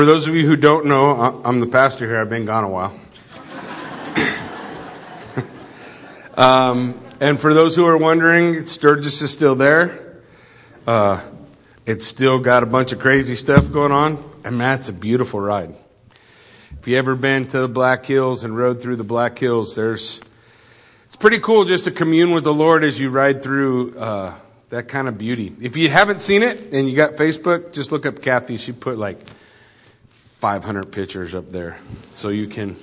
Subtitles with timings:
[0.00, 2.22] For those of you who don't know, I'm the pastor here.
[2.22, 2.98] I've been gone a while.
[6.38, 10.22] um, and for those who are wondering, Sturgis is still there.
[10.86, 11.20] Uh,
[11.84, 14.24] it's still got a bunch of crazy stuff going on.
[14.42, 15.74] And man, it's a beautiful ride.
[16.78, 20.22] If you ever been to the Black Hills and rode through the Black Hills, there's
[21.04, 24.34] it's pretty cool just to commune with the Lord as you ride through uh,
[24.70, 25.54] that kind of beauty.
[25.60, 28.56] If you haven't seen it and you got Facebook, just look up Kathy.
[28.56, 29.18] She put like
[30.40, 31.76] 500 pictures up there,
[32.12, 32.74] so you can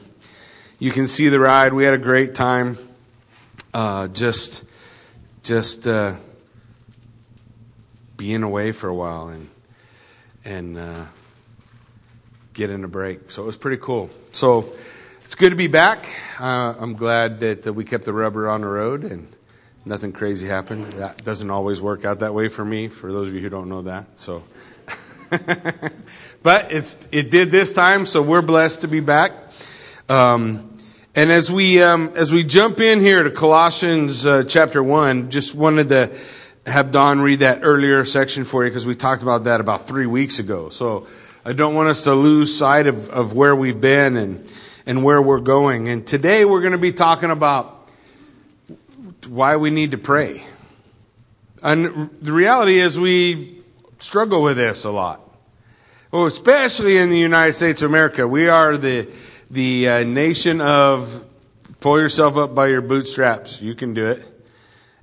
[0.78, 1.74] you can see the ride.
[1.74, 2.78] We had a great time.
[3.74, 4.64] Uh, just
[5.42, 6.14] just uh,
[8.16, 9.50] being away for a while and
[10.46, 11.06] and uh,
[12.54, 13.32] getting a break.
[13.32, 14.12] So it was pretty cool.
[14.30, 14.72] So
[15.26, 16.08] it's good to be back.
[16.40, 19.28] Uh, I'm glad that, that we kept the rubber on the road and
[19.84, 20.86] nothing crazy happened.
[20.94, 22.88] That doesn't always work out that way for me.
[22.88, 24.44] For those of you who don't know that, so.
[26.48, 29.34] but it's it did this time, so we're blessed to be back.
[30.08, 30.78] Um,
[31.14, 35.56] and as we um, as we jump in here to Colossians uh, chapter one, just
[35.56, 36.18] wanted to
[36.66, 40.06] have Don read that earlier section for you because we talked about that about three
[40.06, 40.70] weeks ago.
[40.70, 41.06] So
[41.44, 44.50] I don't want us to lose sight of, of where we've been and
[44.86, 45.90] and where we're going.
[45.90, 47.92] And today we're going to be talking about
[49.28, 50.46] why we need to pray.
[51.62, 53.64] And the reality is we
[54.00, 55.27] struggle with this a lot.
[56.10, 59.14] Well, especially in the United States of America, we are the
[59.52, 61.26] the uh, nation of
[61.82, 63.62] pull yourself up by your bootstraps.
[63.62, 64.24] You can do it.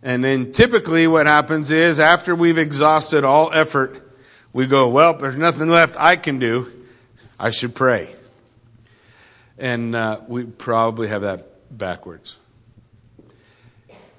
[0.03, 4.01] And then typically what happens is after we've exhausted all effort,
[4.55, 6.73] we go, well, there's nothing left I can do.
[7.39, 8.15] I should pray.
[9.59, 12.39] And uh, we probably have that backwards.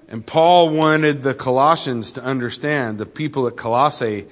[0.07, 4.27] And Paul wanted the Colossians to understand, the people at Colossae.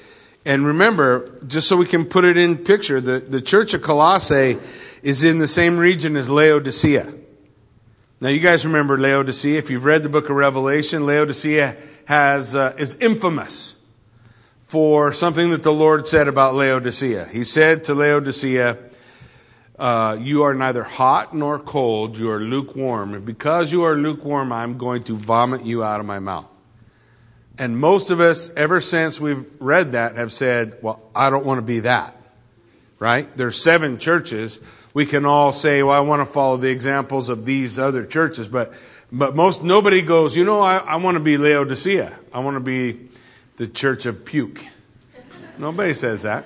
[0.46, 4.58] And remember, just so we can put it in picture, the, the church of Colossae
[5.02, 7.14] is in the same region as Laodicea.
[8.20, 9.58] Now, you guys remember Laodicea.
[9.58, 13.76] If you've read the book of Revelation, Laodicea has, uh, is infamous
[14.62, 17.30] for something that the Lord said about Laodicea.
[17.32, 18.78] He said to Laodicea,
[19.78, 23.14] uh, You are neither hot nor cold, you are lukewarm.
[23.14, 26.53] And because you are lukewarm, I'm going to vomit you out of my mouth.
[27.58, 31.60] And most of us, ever since we've read that, have said, Well, I don't want
[31.60, 32.16] to be that.
[33.00, 33.28] Right?
[33.38, 34.60] There's seven churches.
[34.94, 38.48] We can all say, Well, I want to follow the examples of these other churches.
[38.48, 38.74] But,
[39.12, 42.14] but most, nobody goes, You know, I, I want to be Laodicea.
[42.34, 43.10] I want to be
[43.58, 44.66] the church of puke.
[45.60, 46.46] Nobody says that.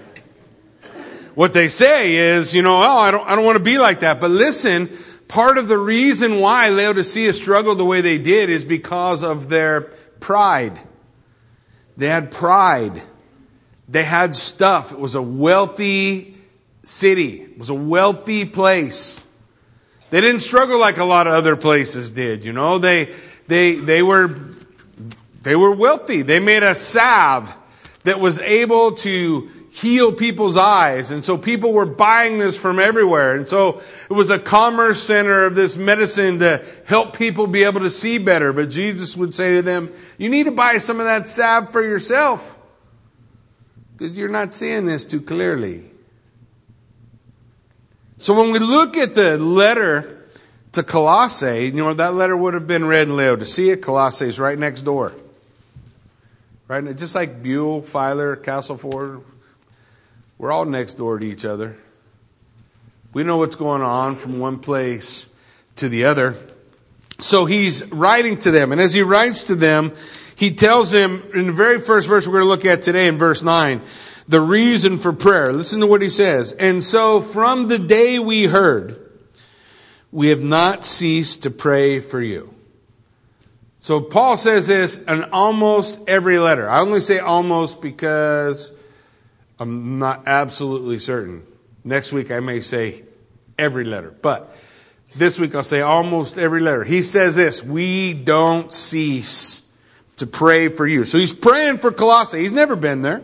[1.35, 4.00] What they say is, you know, oh, I don't, I don't want to be like
[4.00, 4.19] that.
[4.19, 4.89] But listen,
[5.28, 9.81] part of the reason why Laodicea struggled the way they did is because of their
[10.19, 10.79] pride.
[11.97, 13.02] They had pride.
[13.90, 14.91] They had stuff.
[14.91, 16.35] It was a wealthy
[16.84, 17.41] city.
[17.41, 19.24] It was a wealthy place.
[20.09, 22.78] They didn't struggle like a lot of other places did, you know.
[22.78, 23.13] They,
[23.47, 24.34] they, they were,
[25.41, 26.22] they were wealthy.
[26.22, 27.53] They made a salve
[28.03, 29.50] that was able to
[29.81, 31.11] heal people's eyes.
[31.11, 33.35] And so people were buying this from everywhere.
[33.35, 37.81] And so it was a commerce center of this medicine to help people be able
[37.81, 38.51] to see better.
[38.53, 41.83] But Jesus would say to them, you need to buy some of that salve for
[41.83, 42.57] yourself.
[43.95, 45.83] Because you're not seeing this too clearly.
[48.17, 50.25] So when we look at the letter
[50.71, 53.77] to Colossae, you know, that letter would have been read in Laodicea.
[53.77, 55.13] Colossae is right next door.
[56.67, 56.83] Right?
[56.97, 59.21] Just like Buhl, Filer, Castleford,
[60.38, 61.75] we're all next door to each other.
[63.14, 65.25] We know what's going on from one place
[65.78, 66.36] to the other.
[67.20, 68.72] So he's writing to them.
[68.72, 69.94] And as he writes to them,
[70.36, 73.18] he tells them in the very first verse we're going to look at today in
[73.18, 73.81] verse 9,
[74.28, 75.52] the reason for prayer.
[75.52, 76.52] Listen to what he says.
[76.54, 79.02] And so from the day we heard,
[80.12, 82.54] we have not ceased to pray for you.
[83.80, 86.69] So Paul says this in almost every letter.
[86.69, 88.72] I only say almost because
[89.59, 91.45] I'm not absolutely certain.
[91.84, 93.03] Next week I may say
[93.57, 94.56] every letter, but
[95.15, 96.83] this week I'll say almost every letter.
[96.83, 99.63] He says this, we don't cease
[100.18, 101.06] to pray for you.
[101.06, 102.39] So he's praying for Colossae.
[102.39, 103.24] He's never been there.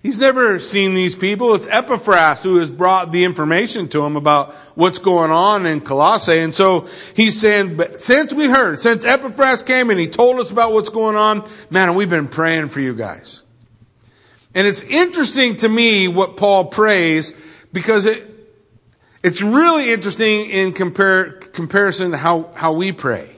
[0.00, 1.54] He's never seen these people.
[1.54, 6.38] It's Epaphras who has brought the information to him about what's going on in Colossae.
[6.38, 10.52] And so he's saying, but since we heard, since Epaphras came and he told us
[10.52, 13.42] about what's going on, man, we've been praying for you guys.
[14.58, 17.32] And it's interesting to me what Paul prays
[17.72, 18.28] because it,
[19.22, 23.30] it's really interesting in compare, comparison to how, how we pray.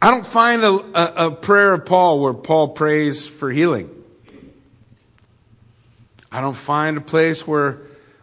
[0.00, 3.90] I don't find a, a, a prayer of Paul where Paul prays for healing.
[6.30, 7.80] I don't find a place where,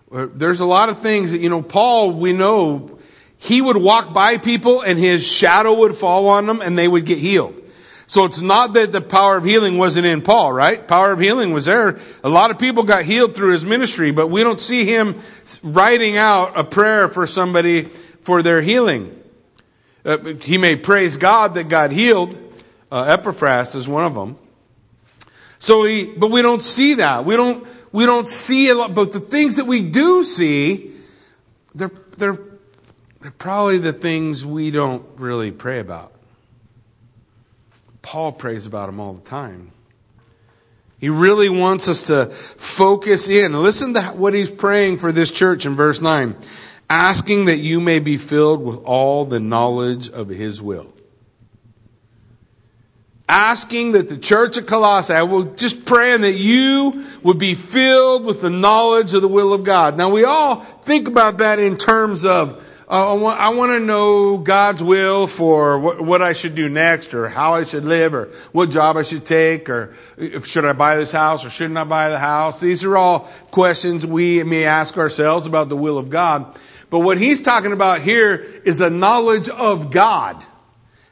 [0.08, 2.98] where there's a lot of things that, you know, Paul, we know,
[3.38, 7.06] he would walk by people and his shadow would fall on them and they would
[7.06, 7.62] get healed.
[8.12, 10.86] So it's not that the power of healing wasn't in Paul, right?
[10.86, 11.98] Power of healing was there.
[12.26, 15.22] A lot of people got healed through his ministry, but we don't see him
[15.64, 19.18] writing out a prayer for somebody for their healing.
[20.04, 22.38] Uh, he may praise God that God healed.
[22.92, 24.38] Uh, Epaphras is one of them.
[25.60, 27.24] So he, but we don't see that.
[27.24, 30.92] We don't, we don't see a lot, but the things that we do see,
[31.74, 32.40] they're, they're,
[33.22, 36.12] they're probably the things we don't really pray about.
[38.02, 39.72] Paul prays about them all the time.
[41.00, 43.54] He really wants us to focus in.
[43.54, 46.36] Listen to what he's praying for this church in verse 9.
[46.90, 50.94] Asking that you may be filled with all the knowledge of his will.
[53.28, 58.26] Asking that the church of Colossae, I will just praying that you would be filled
[58.26, 59.98] with the knowledge of the will of God.
[59.98, 63.80] Now we all think about that in terms of uh, I, want, I want to
[63.80, 68.14] know God's will for what, what I should do next, or how I should live,
[68.14, 71.78] or what job I should take, or if, should I buy this house, or shouldn't
[71.78, 72.60] I buy the house.
[72.60, 73.20] These are all
[73.52, 76.60] questions we may ask ourselves about the will of God.
[76.90, 80.44] But what he's talking about here is the knowledge of God.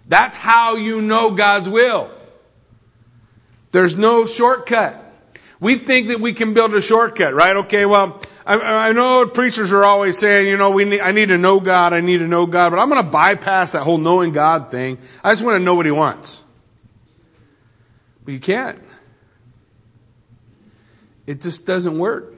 [0.06, 2.12] That's how you know God's will.
[3.72, 5.06] There's no shortcut.
[5.62, 7.56] We think that we can build a shortcut, right?
[7.56, 11.30] Okay, well, I, I know preachers are always saying, you know, we need, I need
[11.30, 14.00] to know God, I need to know God, but I'm going to bypass that whole
[14.00, 14.98] knowing God thing.
[15.24, 16.42] I just want to know what He wants.
[18.26, 18.82] But you can't.
[21.28, 22.34] It just doesn't work.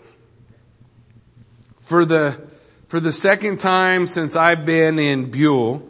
[1.79, 2.45] For the,
[2.87, 5.81] for the second time since I've been in Buhl,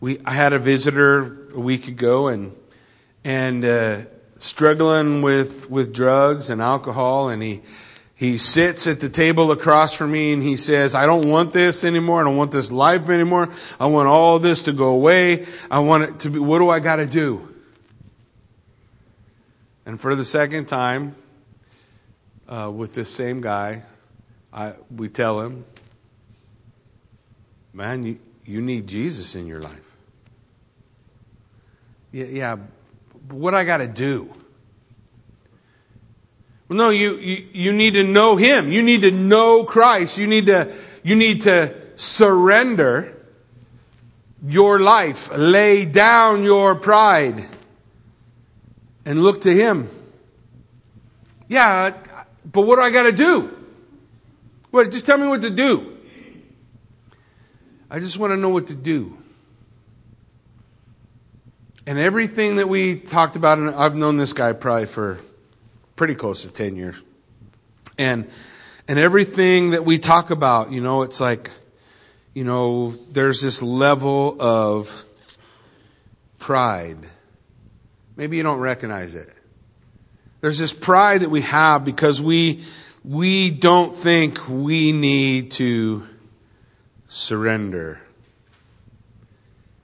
[0.00, 2.56] we, I had a visitor a week ago and,
[3.22, 3.98] and, uh,
[4.38, 7.60] struggling with, with drugs and alcohol and he,
[8.22, 11.82] he sits at the table across from me and he says, I don't want this
[11.82, 12.20] anymore.
[12.20, 13.48] I don't want this life anymore.
[13.80, 15.44] I want all this to go away.
[15.68, 17.52] I want it to be, what do I got to do?
[19.84, 21.16] And for the second time,
[22.46, 23.82] uh, with this same guy,
[24.52, 25.64] I, we tell him,
[27.72, 29.96] man, you, you need Jesus in your life.
[32.12, 32.56] Yeah, yeah
[33.30, 34.32] what I got to do?
[36.72, 38.72] No, you, you, you need to know Him.
[38.72, 40.18] You need to know Christ.
[40.18, 43.16] You need to, you need to surrender
[44.46, 47.44] your life, lay down your pride,
[49.04, 49.88] and look to Him.
[51.48, 51.94] Yeah,
[52.50, 53.56] but what do I got to do?
[54.70, 54.90] What?
[54.90, 55.98] Just tell me what to do.
[57.90, 59.18] I just want to know what to do.
[61.86, 65.18] And everything that we talked about, and I've known this guy probably for
[65.96, 67.00] pretty close to 10 years.
[67.98, 68.28] And,
[68.88, 71.50] and everything that we talk about, you know, it's like,
[72.34, 75.04] you know, there's this level of
[76.38, 76.98] pride.
[78.16, 79.28] Maybe you don't recognize it.
[80.40, 82.64] There's this pride that we have because we,
[83.04, 86.04] we don't think we need to
[87.06, 88.00] surrender.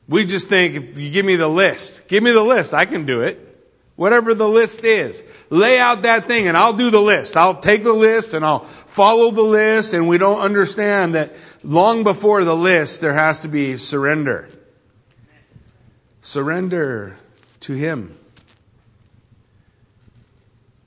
[0.09, 3.05] We just think if you give me the list, give me the list, I can
[3.05, 3.48] do it.
[3.99, 5.25] Whatever the list is.
[5.51, 7.37] Lay out that thing and I'll do the list.
[7.37, 11.33] I'll take the list and I'll follow the list and we don't understand that
[11.65, 14.49] long before the list there has to be surrender.
[16.21, 17.17] Surrender
[17.59, 18.17] to Him.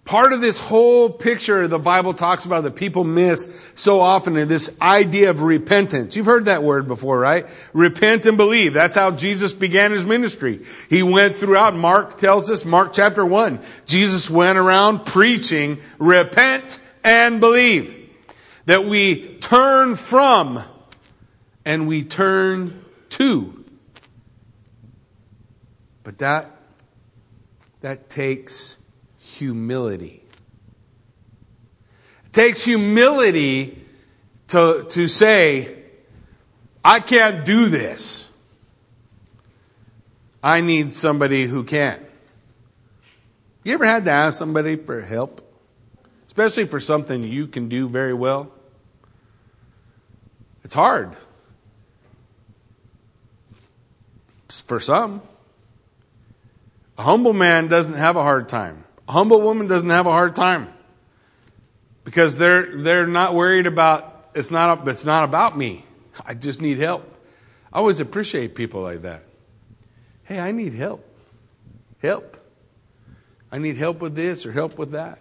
[0.03, 4.47] Part of this whole picture the Bible talks about that people miss so often is
[4.47, 6.15] this idea of repentance.
[6.15, 7.45] You've heard that word before, right?
[7.71, 8.73] Repent and believe.
[8.73, 10.59] That's how Jesus began his ministry.
[10.89, 17.39] He went throughout, Mark tells us, Mark chapter 1, Jesus went around preaching, repent and
[17.39, 17.99] believe.
[18.65, 20.63] That we turn from
[21.63, 23.63] and we turn to.
[26.03, 26.49] But that,
[27.81, 28.77] that takes
[29.41, 30.21] humility.
[32.25, 33.83] It takes humility
[34.49, 35.77] to, to say,
[36.85, 38.31] I can't do this.
[40.43, 42.05] I need somebody who can.
[43.63, 45.41] You ever had to ask somebody for help?
[46.27, 48.51] Especially for something you can do very well?
[50.63, 51.15] It's hard.
[54.47, 55.23] For some.
[56.99, 58.83] A humble man doesn't have a hard time.
[59.11, 60.69] Humble woman doesn't have a hard time
[62.05, 65.83] because they're, they're not worried about, it's not, it's not about me.
[66.25, 67.03] I just need help.
[67.73, 69.25] I always appreciate people like that.
[70.23, 71.05] Hey, I need help.
[72.01, 72.37] Help.
[73.51, 75.19] I need help with this or help with that.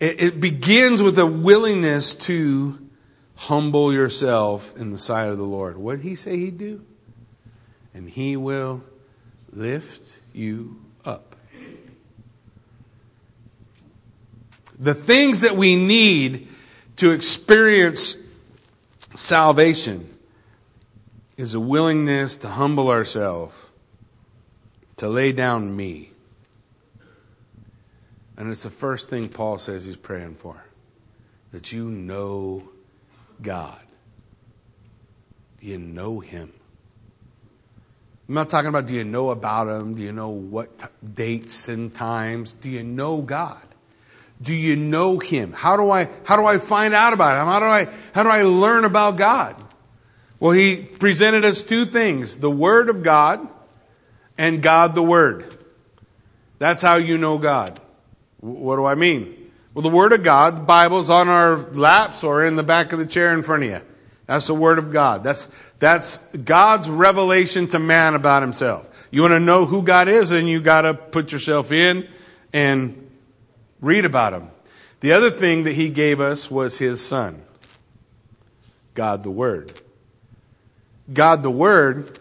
[0.00, 2.76] It, it begins with a willingness to
[3.36, 5.76] humble yourself in the sight of the Lord.
[5.76, 6.84] What did he say he'd do?
[7.94, 8.82] And he will
[9.52, 11.32] lift you up.
[14.82, 16.48] The things that we need
[16.96, 18.16] to experience
[19.14, 20.08] salvation
[21.36, 23.54] is a willingness to humble ourselves,
[24.96, 26.10] to lay down me.
[28.36, 30.64] And it's the first thing Paul says he's praying for
[31.52, 32.68] that you know
[33.40, 33.80] God.
[35.60, 36.52] Do you know Him?
[38.28, 39.94] I'm not talking about do you know about Him?
[39.94, 42.52] Do you know what t- dates and times?
[42.52, 43.62] Do you know God?
[44.42, 45.52] Do you know Him?
[45.52, 47.46] How do I how do I find out about Him?
[47.46, 49.56] How do I how do I learn about God?
[50.40, 53.46] Well, He presented us two things: the Word of God
[54.36, 55.56] and God the Word.
[56.58, 57.80] That's how you know God.
[58.40, 59.50] What do I mean?
[59.74, 62.98] Well, the Word of God, the Bible's on our laps or in the back of
[62.98, 63.80] the chair in front of you.
[64.26, 65.24] That's the Word of God.
[65.24, 65.46] That's,
[65.78, 69.08] that's God's revelation to man about Himself.
[69.10, 72.08] You want to know who God is, and you got to put yourself in
[72.52, 73.10] and
[73.82, 74.48] read about Him.
[75.00, 77.42] The other thing that He gave us was His Son,
[78.94, 79.72] God the Word.
[81.12, 82.18] God the Word,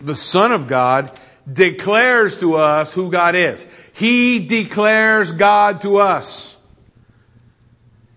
[0.00, 1.12] the Son of God,
[1.50, 3.66] declares to us who God is.
[3.92, 6.56] He declares God to us.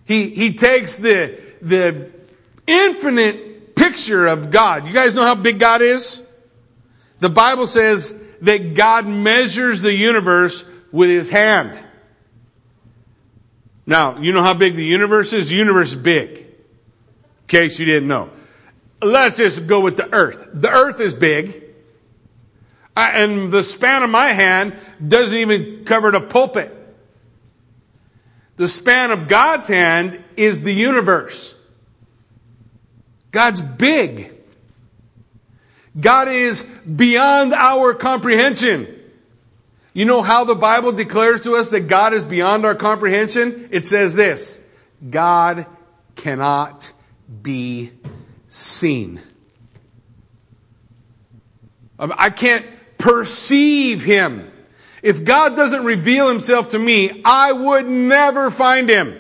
[0.05, 2.12] He, he takes the, the
[2.67, 4.88] infinite picture of God.
[4.88, 6.22] You guys know how big God is?
[7.20, 11.79] The Bible says that God measures the universe with his hand.
[13.85, 15.49] Now, you know how big the universe is?
[15.49, 16.37] The universe is big.
[16.37, 16.45] In
[17.47, 18.29] case you didn't know.
[19.01, 20.49] Let's just go with the earth.
[20.53, 21.61] The earth is big.
[22.95, 24.75] And the span of my hand
[25.05, 26.71] doesn't even cover the pulpit.
[28.55, 31.55] The span of God's hand is the universe.
[33.31, 34.31] God's big.
[35.99, 38.87] God is beyond our comprehension.
[39.93, 43.69] You know how the Bible declares to us that God is beyond our comprehension?
[43.71, 44.59] It says this
[45.07, 45.67] God
[46.15, 46.91] cannot
[47.41, 47.91] be
[48.47, 49.21] seen.
[52.00, 52.65] Um, I can't
[52.97, 54.51] perceive him.
[55.03, 59.19] If God doesn't reveal himself to me, I would never find him.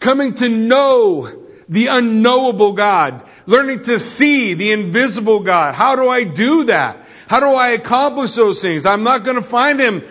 [0.00, 1.28] Coming to know
[1.68, 5.74] the unknowable God, learning to see the invisible God.
[5.74, 7.06] How do I do that?
[7.26, 8.86] How do I accomplish those things?
[8.86, 10.02] I'm not going to find him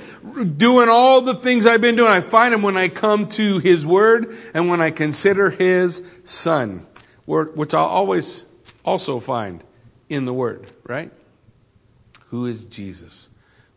[0.58, 2.12] doing all the things I've been doing.
[2.12, 6.86] I find him when I come to his word and when I consider his son,
[7.26, 8.46] which I'll always
[8.84, 9.64] also find
[10.10, 11.12] in the word, right?
[12.28, 13.30] Who is Jesus?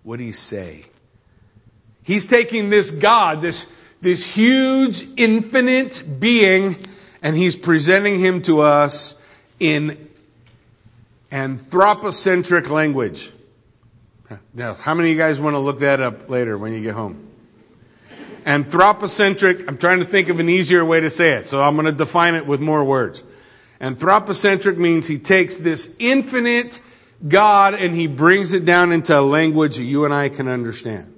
[0.02, 0.84] What did he say?
[2.02, 3.70] He's taking this God, this,
[4.00, 6.76] this huge, infinite being,
[7.22, 9.15] and he's presenting him to us
[9.58, 10.08] in
[11.30, 13.30] anthropocentric language.
[14.54, 16.94] Now, how many of you guys want to look that up later when you get
[16.94, 17.30] home?
[18.44, 21.86] Anthropocentric, I'm trying to think of an easier way to say it, so I'm going
[21.86, 23.22] to define it with more words.
[23.80, 26.80] Anthropocentric means he takes this infinite,
[27.26, 31.15] God and he brings it down into a language that you and I can understand.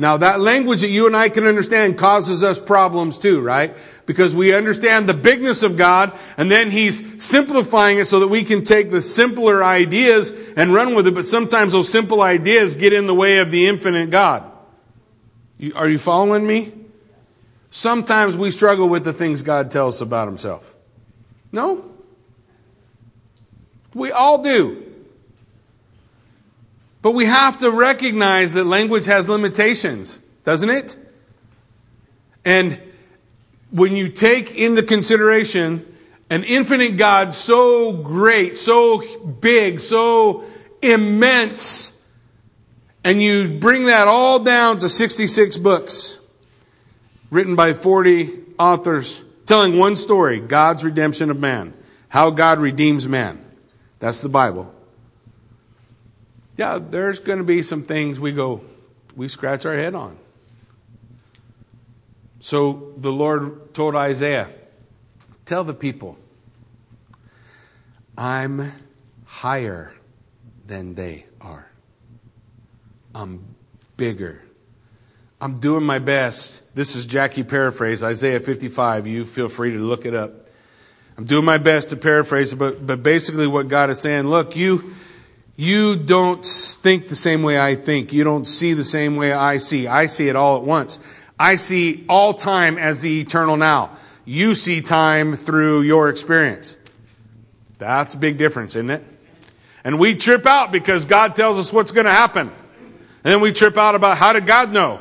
[0.00, 3.74] Now that language that you and I can understand causes us problems too, right?
[4.06, 8.44] Because we understand the bigness of God and then he's simplifying it so that we
[8.44, 12.92] can take the simpler ideas and run with it, but sometimes those simple ideas get
[12.92, 14.44] in the way of the infinite God.
[15.58, 16.72] You, are you following me?
[17.70, 20.76] Sometimes we struggle with the things God tells us about himself.
[21.50, 21.90] No?
[23.94, 24.87] We all do.
[27.00, 30.96] But we have to recognize that language has limitations, doesn't it?
[32.44, 32.80] And
[33.70, 35.86] when you take into consideration
[36.30, 39.02] an infinite God so great, so
[39.40, 40.44] big, so
[40.82, 41.94] immense,
[43.04, 46.18] and you bring that all down to 66 books
[47.30, 51.72] written by 40 authors telling one story God's redemption of man,
[52.08, 53.42] how God redeems man.
[53.98, 54.74] That's the Bible
[56.58, 58.60] yeah, there's going to be some things we go,
[59.14, 60.18] we scratch our head on.
[62.40, 64.48] So the Lord told Isaiah,
[65.44, 66.18] Tell the people,
[68.18, 68.72] I'm
[69.24, 69.94] higher
[70.66, 71.70] than they are.
[73.14, 73.44] I'm
[73.96, 74.42] bigger.
[75.40, 76.74] I'm doing my best.
[76.74, 79.06] This is Jackie paraphrase, Isaiah 55.
[79.06, 80.48] You feel free to look it up.
[81.16, 84.92] I'm doing my best to paraphrase but, but basically what God is saying, look, you,
[85.60, 88.12] You don't think the same way I think.
[88.12, 89.88] You don't see the same way I see.
[89.88, 91.00] I see it all at once.
[91.36, 93.90] I see all time as the eternal now.
[94.24, 96.76] You see time through your experience.
[97.78, 99.02] That's a big difference, isn't it?
[99.82, 102.46] And we trip out because God tells us what's going to happen.
[103.24, 105.00] And then we trip out about how did God know?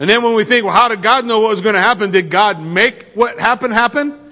[0.00, 2.10] And then when we think, well, how did God know what was going to happen?
[2.10, 4.25] Did God make what happened happen?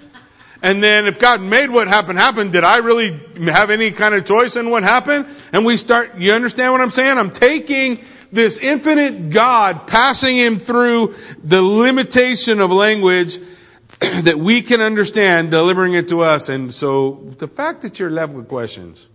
[0.64, 3.20] And then if God made what happened happen, did I really
[3.52, 5.26] have any kind of choice in what happened?
[5.52, 7.18] And we start, you understand what I'm saying?
[7.18, 8.02] I'm taking
[8.32, 13.40] this infinite God, passing him through the limitation of language
[14.00, 16.48] that we can understand, delivering it to us.
[16.48, 19.06] And so the fact that you're left with questions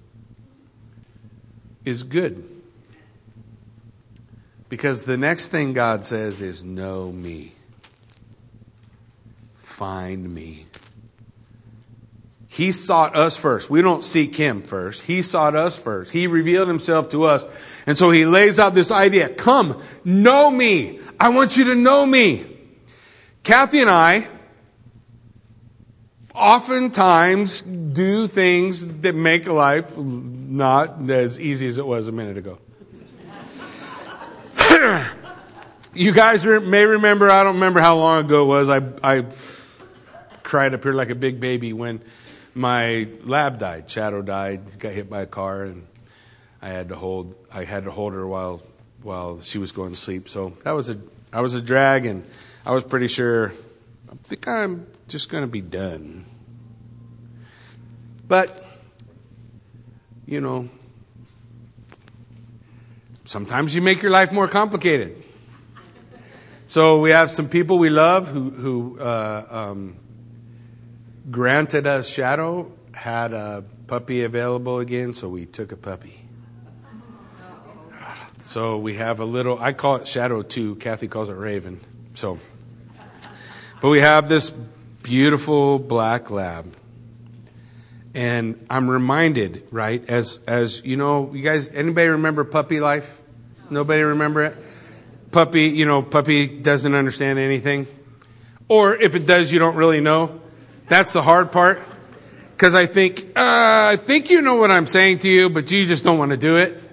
[1.83, 2.47] is good.
[4.69, 7.53] Because the next thing God says is, Know me.
[9.55, 10.67] Find me.
[12.51, 13.69] He sought us first.
[13.69, 15.03] We don't seek him first.
[15.03, 16.09] He sought us first.
[16.09, 17.45] He revealed himself to us.
[17.85, 20.99] And so he lays out this idea come, know me.
[21.19, 22.43] I want you to know me.
[23.43, 24.27] Kathy and I
[26.33, 32.57] oftentimes do things that make life not as easy as it was a minute ago.
[35.93, 39.25] you guys may remember, I don't remember how long ago it was, I, I
[40.41, 42.01] cried up here like a big baby when
[42.59, 43.89] my lab died.
[43.89, 45.87] Shadow died, got hit by a car, and
[46.61, 48.61] I had to hold I had to hold her while
[49.01, 50.27] while she was going to sleep.
[50.27, 50.97] So that was a
[51.31, 52.25] I was a drag, and
[52.65, 53.53] I was pretty sure
[54.11, 56.25] I think I'm just going to be done.
[58.27, 58.65] But
[60.25, 60.67] you know,
[63.23, 65.23] sometimes you make your life more complicated.
[66.65, 69.95] So we have some people we love who, who uh, um,
[71.29, 76.21] granted us Shadow, had a puppy available again, so we took a puppy.
[78.43, 81.79] So we have a little, I call it Shadow 2, Kathy calls it Raven.
[82.15, 82.39] So,
[83.79, 86.73] but we have this beautiful black lab.
[88.15, 93.21] And I'm reminded, right, as, as you know, you guys, anybody remember puppy life?
[93.69, 94.55] Nobody remember it?
[95.31, 97.85] Puppy, you know, puppy doesn't understand anything.
[98.67, 100.41] Or if it does, you don't really know.
[100.89, 101.81] That's the hard part.
[102.51, 105.85] Because I think, uh, I think you know what I'm saying to you, but you
[105.85, 106.83] just don't want to do it.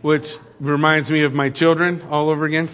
[0.00, 2.70] Which reminds me of my children all over again.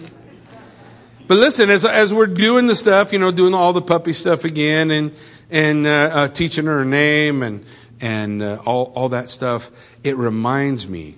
[1.27, 4.45] But listen, as, as we're doing the stuff, you know, doing all the puppy stuff
[4.45, 5.11] again and,
[5.49, 7.65] and uh, uh, teaching her her name and,
[7.99, 9.71] and uh, all, all that stuff,
[10.03, 11.15] it reminds me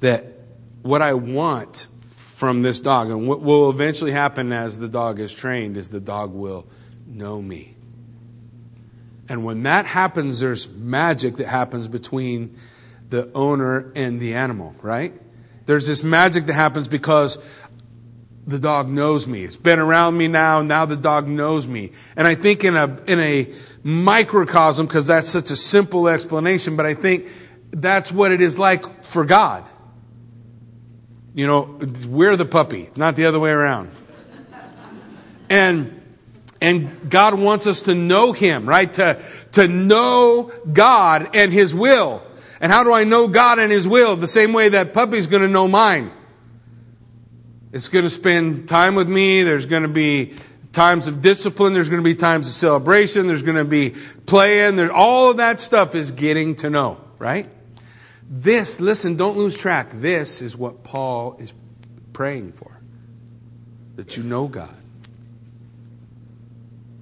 [0.00, 0.26] that
[0.82, 5.34] what I want from this dog and what will eventually happen as the dog is
[5.34, 6.66] trained is the dog will
[7.06, 7.74] know me.
[9.30, 12.56] And when that happens, there's magic that happens between
[13.10, 15.14] the owner and the animal, right?
[15.66, 17.38] There's this magic that happens because
[18.44, 19.44] the dog knows me.
[19.44, 20.62] It's been around me now.
[20.62, 21.92] Now the dog knows me.
[22.16, 23.52] And I think in a, in a
[23.84, 27.28] microcosm, because that's such a simple explanation, but I think
[27.70, 29.64] that's what it is like for God.
[31.36, 33.92] You know, we're the puppy, not the other way around.
[35.48, 35.99] And,
[36.60, 38.92] and God wants us to know Him, right?
[38.94, 42.22] To, to know God and His will.
[42.60, 44.16] And how do I know God and His will?
[44.16, 46.12] The same way that puppy's gonna know mine.
[47.72, 49.44] It's going to spend time with me.
[49.44, 50.34] There's going to be
[50.72, 51.72] times of discipline.
[51.72, 53.28] There's going to be times of celebration.
[53.28, 53.94] There's going to be
[54.26, 54.76] playing.
[54.76, 57.48] There, all of that stuff is getting to know, right?
[58.28, 59.90] This, listen, don't lose track.
[59.92, 61.54] This is what Paul is
[62.12, 62.80] praying for.
[63.96, 64.79] That you know God.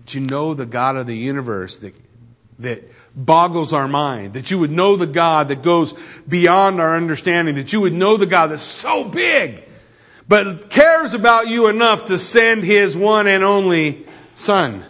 [0.08, 1.94] That you know the God of the universe that,
[2.60, 4.32] that boggles our mind.
[4.32, 5.92] That you would know the God that goes
[6.26, 7.56] beyond our understanding.
[7.56, 9.68] That you would know the God that's so big
[10.28, 14.84] but cares about you enough to send his one and only Son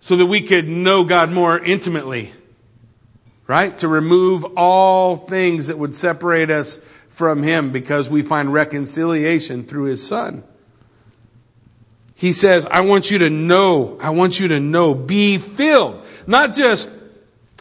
[0.00, 2.32] so that we could know God more intimately.
[3.46, 3.78] Right?
[3.78, 6.76] To remove all things that would separate us
[7.10, 10.44] from him because we find reconciliation through his Son.
[12.22, 16.06] He says, I want you to know, I want you to know, be filled.
[16.24, 16.88] Not just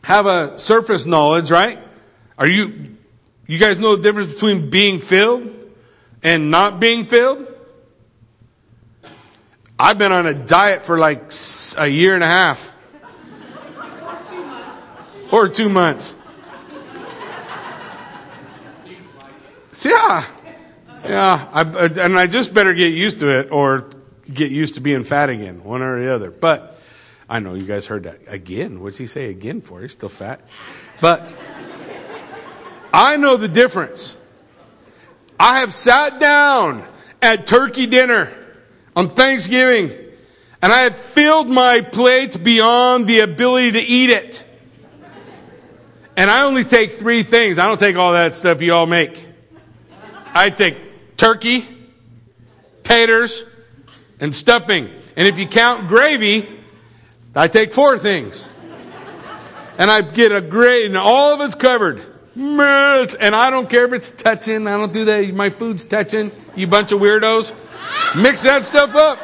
[0.04, 1.80] have a surface knowledge, right?
[2.38, 2.95] Are you,
[3.47, 5.50] you guys know the difference between being filled
[6.21, 7.52] and not being filled?
[9.80, 11.32] I've been on a diet for like
[11.80, 12.71] a year and a half.
[15.32, 16.13] or two months.
[19.84, 20.24] Yeah.
[21.06, 21.50] Yeah.
[21.52, 21.62] I,
[22.00, 23.88] and I just better get used to it or
[24.34, 26.32] get used to being fat again, one or the other.
[26.32, 26.80] But
[27.30, 28.20] I know you guys heard that.
[28.28, 28.82] Again?
[28.82, 29.82] What's he say again for?
[29.82, 30.41] He's still fat.
[31.00, 31.24] But
[32.94, 34.17] I know the difference.
[35.39, 36.86] I have sat down
[37.22, 38.30] at turkey dinner
[38.96, 39.91] on Thanksgiving
[40.62, 44.44] and I have filled my plate beyond the ability to eat it.
[46.15, 47.58] And I only take three things.
[47.58, 49.26] I don't take all that stuff you all make.
[50.34, 51.67] I take turkey,
[52.84, 53.44] taters,
[54.22, 54.90] and stuffing.
[55.18, 56.48] And if you count gravy,
[57.36, 58.46] I take four things.
[59.78, 62.02] And I get a gravy, and all of it's covered.
[62.36, 64.68] And I don't care if it's touching.
[64.68, 65.34] I don't do that.
[65.34, 66.32] My food's touching.
[66.56, 67.54] You bunch of weirdos.
[68.16, 69.20] Mix that stuff up.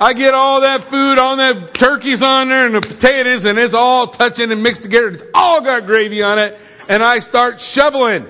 [0.00, 3.74] I get all that food all that turkeys on there and the potatoes and it's
[3.74, 5.08] all touching and mixed together.
[5.08, 6.58] It's all got gravy on it.
[6.88, 8.26] And I start shoveling.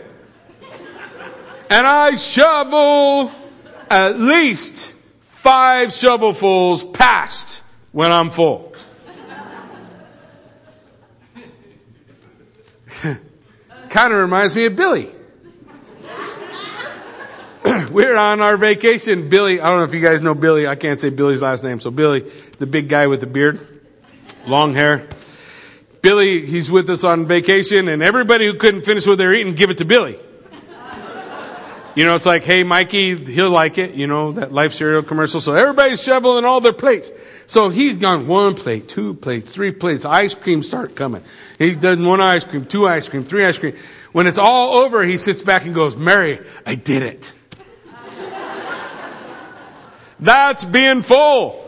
[1.71, 3.33] And I shovel
[3.95, 8.75] at least five shovelfuls past when I'm full.
[13.89, 15.13] kind of reminds me of Billy.
[17.93, 19.29] we're on our vacation.
[19.29, 20.67] Billy, I don't know if you guys know Billy.
[20.67, 21.79] I can't say Billy's last name.
[21.79, 22.21] So Billy,
[22.59, 23.61] the big guy with the beard,
[24.49, 25.07] long hair.
[26.03, 29.71] Billy, he's with us on vacation, and everybody who couldn't finish what they're eating, give
[29.71, 30.19] it to Billy.
[31.95, 33.95] You know, it's like, hey, Mikey, he'll like it.
[33.95, 35.41] You know, that life cereal commercial.
[35.41, 37.11] So everybody's shoveling all their plates.
[37.47, 40.05] So he's gone one plate, two plates, three plates.
[40.05, 41.23] Ice cream start coming.
[41.59, 43.77] He's done one ice cream, two ice cream, three ice cream.
[44.13, 47.33] When it's all over, he sits back and goes, Mary, I did it.
[50.21, 51.61] That's being full.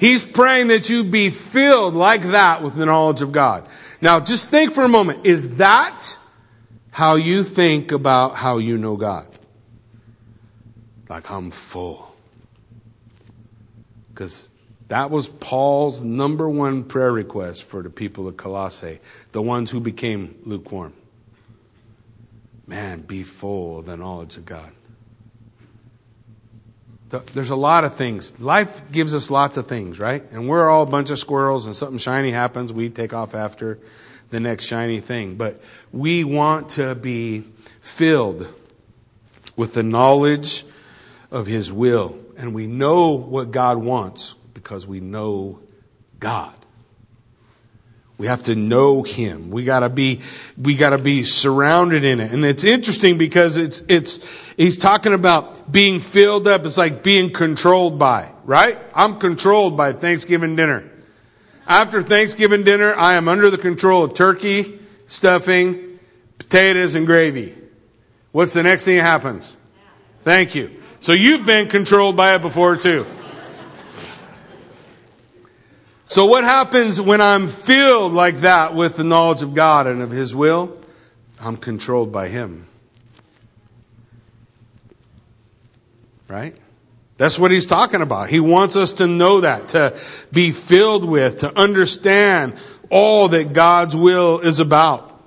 [0.00, 3.68] He's praying that you be filled like that with the knowledge of God.
[4.00, 5.26] Now, just think for a moment.
[5.26, 6.16] Is that
[6.90, 9.26] how you think about how you know God?
[11.08, 12.14] Like, I'm full.
[14.10, 14.48] Because
[14.88, 19.00] that was Paul's number one prayer request for the people of Colossae,
[19.32, 20.92] the ones who became lukewarm.
[22.66, 24.70] Man, be full of the knowledge of God.
[27.08, 28.38] There's a lot of things.
[28.38, 30.22] Life gives us lots of things, right?
[30.30, 33.78] And we're all a bunch of squirrels, and something shiny happens, we take off after
[34.30, 35.36] the next shiny thing.
[35.36, 35.60] But
[35.92, 37.40] we want to be
[37.80, 38.46] filled
[39.56, 40.64] with the knowledge
[41.30, 42.18] of His will.
[42.36, 45.60] And we know what God wants because we know
[46.20, 46.54] God.
[48.18, 49.50] We have to know him.
[49.50, 50.20] We gotta be,
[50.60, 52.32] we gotta be surrounded in it.
[52.32, 56.64] And it's interesting because it's, it's, he's talking about being filled up.
[56.64, 58.76] It's like being controlled by, right?
[58.92, 60.90] I'm controlled by Thanksgiving dinner.
[61.68, 66.00] After Thanksgiving dinner, I am under the control of turkey, stuffing,
[66.38, 67.54] potatoes, and gravy.
[68.32, 69.54] What's the next thing that happens?
[70.22, 70.70] Thank you.
[71.00, 73.06] So you've been controlled by it before too.
[76.06, 80.10] So, what happens when I'm filled like that with the knowledge of God and of
[80.10, 80.80] His will?
[81.38, 82.66] I'm controlled by Him.
[86.26, 86.56] Right?
[87.18, 88.30] That's what he's talking about.
[88.30, 89.98] He wants us to know that, to
[90.32, 92.54] be filled with, to understand
[92.90, 95.20] all that God's will is about.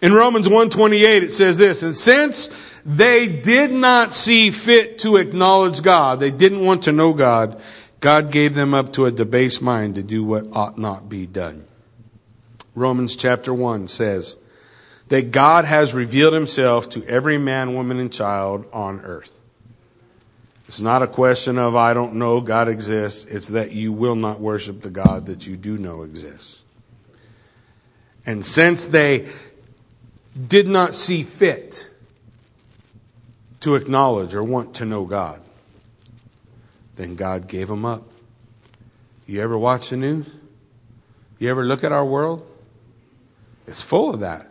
[0.00, 2.48] In Romans 128 it says this, and since
[2.84, 7.60] they did not see fit to acknowledge God, they didn't want to know God,
[7.98, 11.64] God gave them up to a debased mind to do what ought not be done.
[12.74, 14.36] Romans chapter 1 says
[15.08, 19.40] that God has revealed himself to every man, woman, and child on earth.
[20.72, 23.26] It's not a question of, I don't know God exists.
[23.26, 26.62] It's that you will not worship the God that you do know exists.
[28.24, 29.28] And since they
[30.48, 31.90] did not see fit
[33.60, 35.42] to acknowledge or want to know God,
[36.96, 38.04] then God gave them up.
[39.26, 40.34] You ever watch the news?
[41.38, 42.50] You ever look at our world?
[43.66, 44.50] It's full of that.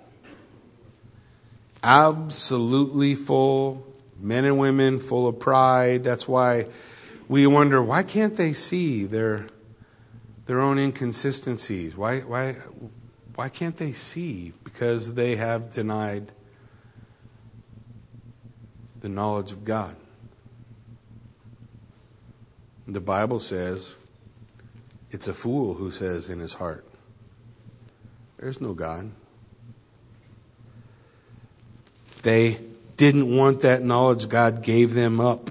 [1.81, 3.90] Absolutely full.
[4.21, 6.03] Men and women full of pride.
[6.03, 6.67] That's why
[7.27, 9.47] we wonder why can't they see their
[10.45, 11.97] their own inconsistencies?
[11.97, 12.57] Why why
[13.35, 14.53] why can't they see?
[14.63, 16.31] Because they have denied
[18.99, 19.95] the knowledge of God.
[22.87, 23.95] The Bible says
[25.09, 26.85] it's a fool who says in his heart,
[28.37, 29.11] There's no God.
[32.23, 32.59] They
[33.01, 34.29] didn't want that knowledge.
[34.29, 35.49] God gave them up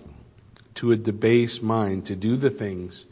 [0.74, 3.06] to a debased mind to do the things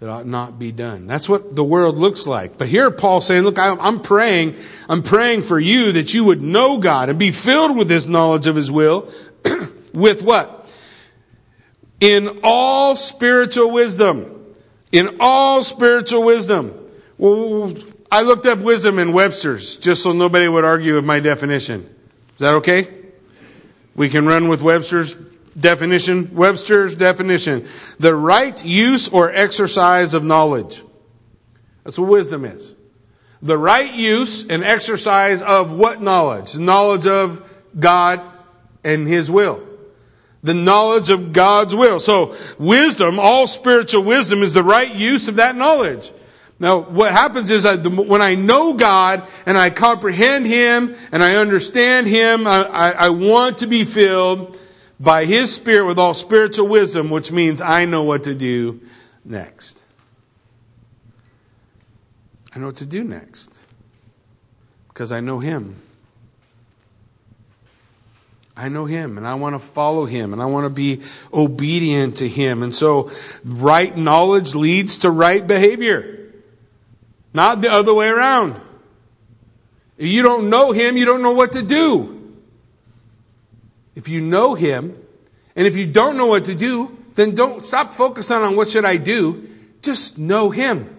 [0.00, 1.06] that ought not be done.
[1.06, 2.56] That's what the world looks like.
[2.56, 4.56] But here Paul's saying, look, I'm praying,
[4.88, 8.46] I'm praying for you that you would know God and be filled with this knowledge
[8.46, 9.12] of His will
[9.92, 10.62] with what?
[12.00, 14.46] in all spiritual wisdom.
[14.92, 16.72] In all spiritual wisdom.
[17.18, 17.74] Well,
[18.10, 21.82] I looked up wisdom in Webster's just so nobody would argue with my definition.
[22.32, 23.03] Is that okay?
[23.94, 25.14] We can run with Webster's
[25.58, 26.34] definition.
[26.34, 27.66] Webster's definition.
[27.98, 30.82] The right use or exercise of knowledge.
[31.84, 32.74] That's what wisdom is.
[33.42, 36.56] The right use and exercise of what knowledge?
[36.56, 38.20] Knowledge of God
[38.82, 39.62] and His will.
[40.42, 42.00] The knowledge of God's will.
[42.00, 46.12] So wisdom, all spiritual wisdom is the right use of that knowledge.
[46.58, 51.36] Now, what happens is that when I know God and I comprehend Him and I
[51.36, 54.58] understand Him, I, I, I want to be filled
[55.00, 58.80] by His Spirit with all spiritual wisdom, which means I know what to do
[59.24, 59.84] next.
[62.54, 63.50] I know what to do next
[64.88, 65.76] because I know Him.
[68.56, 71.00] I know Him and I want to follow Him and I want to be
[71.32, 72.62] obedient to Him.
[72.62, 73.10] And so,
[73.44, 76.23] right knowledge leads to right behavior,
[77.34, 78.60] not the other way around.
[79.98, 82.34] If you don't know Him, you don't know what to do.
[83.94, 84.96] If you know Him,
[85.54, 88.84] and if you don't know what to do, then don't stop focusing on what should
[88.84, 89.48] I do.
[89.82, 90.90] Just know Him.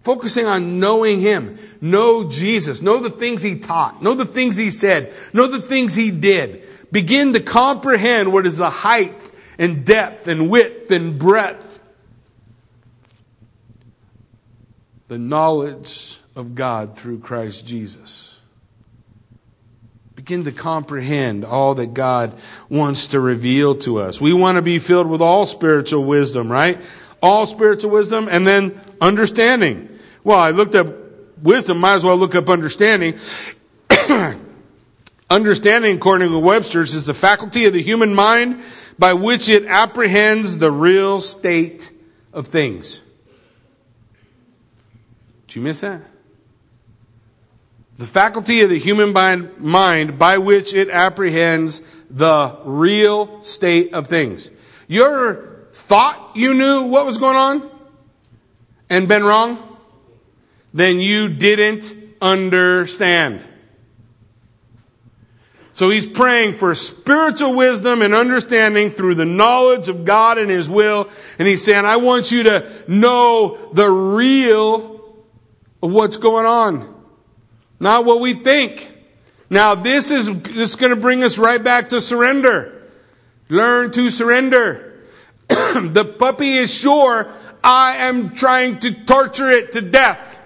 [0.00, 1.58] Focusing on knowing Him.
[1.80, 2.80] Know Jesus.
[2.80, 4.00] Know the things He taught.
[4.02, 5.12] Know the things He said.
[5.32, 6.64] Know the things He did.
[6.92, 9.14] Begin to comprehend what is the height
[9.58, 11.67] and depth and width and breadth.
[15.08, 18.38] The knowledge of God through Christ Jesus
[20.14, 22.36] begin to comprehend all that God
[22.68, 24.20] wants to reveal to us.
[24.20, 26.78] We want to be filled with all spiritual wisdom, right?
[27.22, 29.88] All spiritual wisdom and then understanding.
[30.24, 30.88] Well, I looked up
[31.42, 33.14] wisdom, might as well look up understanding.
[35.30, 38.60] understanding, according to Webster's, is the faculty of the human mind
[38.98, 41.92] by which it apprehends the real state
[42.32, 43.00] of things.
[45.48, 46.02] Did you miss that?
[47.98, 49.12] the faculty of the human
[49.58, 54.52] mind by which it apprehends the real state of things.
[54.86, 57.70] You ever thought you knew what was going on
[58.88, 59.76] and been wrong?
[60.72, 63.42] Then you didn't understand.
[65.72, 70.68] So he's praying for spiritual wisdom and understanding through the knowledge of God and His
[70.68, 71.08] will.
[71.38, 74.97] And he's saying, I want you to know the real
[75.82, 76.98] of what's going on
[77.80, 78.94] not what we think.
[79.50, 82.82] Now, this is, this is going to bring us right back to surrender.
[83.48, 85.04] Learn to surrender.
[85.48, 87.30] the puppy is sure
[87.64, 90.40] I am trying to torture it to death.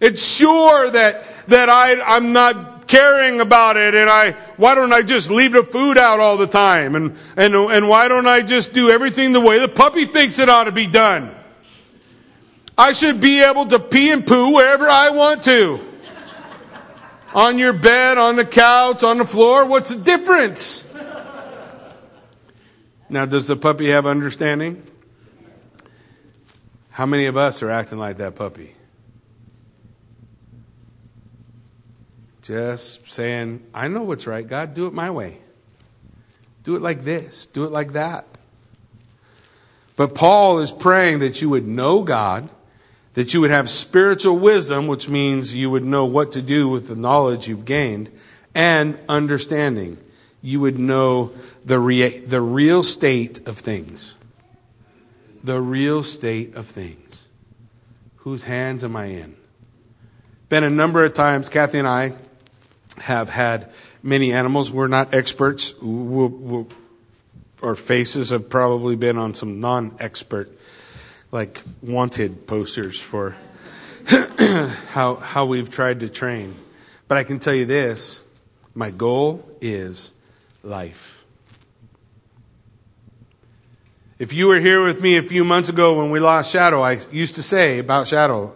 [0.00, 5.00] It's sure that, that I, I'm not caring about it and I, why don't I
[5.00, 6.94] just leave the food out all the time?
[6.94, 10.50] And, and, and why don't I just do everything the way the puppy thinks it
[10.50, 11.34] ought to be done?
[12.76, 15.80] I should be able to pee and poo wherever I want to.
[17.34, 19.66] on your bed, on the couch, on the floor.
[19.66, 20.90] What's the difference?
[23.08, 24.82] Now, does the puppy have understanding?
[26.90, 28.74] How many of us are acting like that puppy?
[32.42, 35.38] Just saying, I know what's right, God, do it my way.
[36.62, 38.26] Do it like this, do it like that.
[39.96, 42.48] But Paul is praying that you would know God
[43.14, 46.88] that you would have spiritual wisdom, which means you would know what to do with
[46.88, 48.10] the knowledge you've gained,
[48.54, 49.96] and understanding.
[50.42, 51.32] You would know
[51.64, 54.16] the, rea- the real state of things.
[55.42, 57.24] The real state of things.
[58.18, 59.36] Whose hands am I in?
[60.48, 62.12] Been a number of times, Kathy and I
[62.98, 63.70] have had
[64.02, 64.70] many animals.
[64.70, 65.74] We're not experts.
[65.80, 66.68] We'll, we'll,
[67.62, 70.50] our faces have probably been on some non expert
[71.34, 73.34] like wanted posters for
[74.90, 76.54] how, how we've tried to train.
[77.08, 78.22] But I can tell you this
[78.72, 80.12] my goal is
[80.62, 81.24] life.
[84.20, 87.00] If you were here with me a few months ago when we lost Shadow, I
[87.10, 88.54] used to say about Shadow,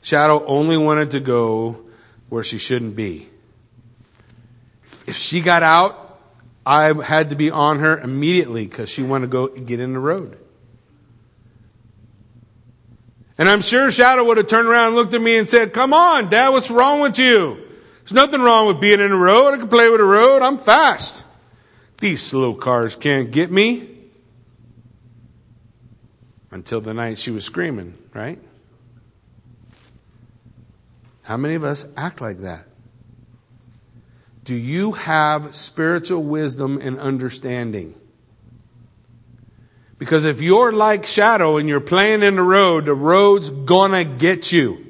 [0.00, 1.84] Shadow only wanted to go
[2.28, 3.28] where she shouldn't be.
[5.08, 6.20] If she got out,
[6.64, 9.98] I had to be on her immediately because she wanted to go get in the
[9.98, 10.38] road.
[13.36, 15.92] And I'm sure Shadow would have turned around and looked at me and said, Come
[15.92, 17.60] on, Dad, what's wrong with you?
[18.00, 19.52] There's nothing wrong with being in the road.
[19.52, 20.42] I can play with the road.
[20.42, 21.24] I'm fast.
[21.98, 23.88] These slow cars can't get me.
[26.50, 28.38] Until the night she was screaming, right?
[31.22, 32.66] How many of us act like that?
[34.44, 37.94] Do you have spiritual wisdom and understanding?
[39.98, 44.52] Because if you're like shadow and you're playing in the road, the road's gonna get
[44.52, 44.84] you.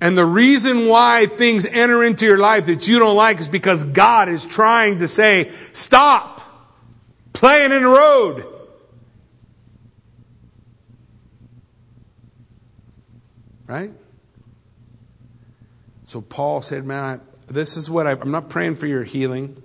[0.00, 3.84] And the reason why things enter into your life that you don't like is because
[3.84, 6.40] God is trying to say, stop
[7.34, 8.46] playing in the road.
[13.66, 13.92] Right?
[16.06, 19.62] So Paul said, Man, I, this is what I, I'm not praying for your healing.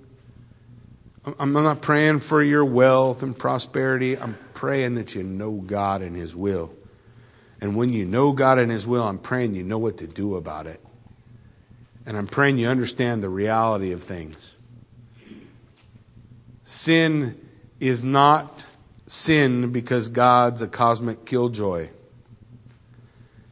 [1.39, 4.17] I'm not praying for your wealth and prosperity.
[4.17, 6.71] I'm praying that you know God and His will.
[7.59, 10.35] And when you know God and His will, I'm praying you know what to do
[10.35, 10.79] about it.
[12.05, 14.53] And I'm praying you understand the reality of things.
[16.63, 17.39] Sin
[17.79, 18.61] is not
[19.07, 21.89] sin because God's a cosmic killjoy.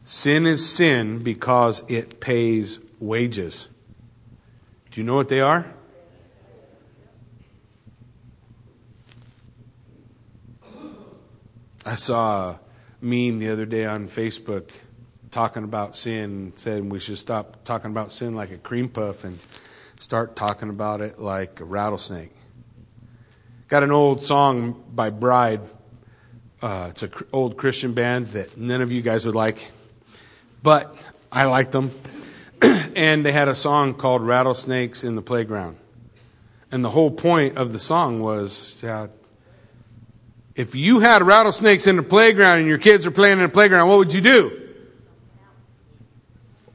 [0.04, 3.68] Sin is sin because it pays wages.
[4.90, 5.73] Do you know what they are?
[11.86, 12.60] I saw a
[13.02, 14.70] meme the other day on Facebook
[15.30, 19.38] talking about sin, said we should stop talking about sin like a cream puff and
[20.00, 22.30] start talking about it like a rattlesnake.
[23.68, 25.60] Got an old song by Bride.
[26.62, 29.70] Uh, it's an old Christian band that none of you guys would like,
[30.62, 30.96] but
[31.30, 31.90] I liked them.
[32.62, 35.76] and they had a song called Rattlesnakes in the Playground.
[36.72, 39.08] And the whole point of the song was uh,
[40.56, 43.88] if you had rattlesnakes in the playground and your kids are playing in the playground,
[43.88, 44.60] what would you do?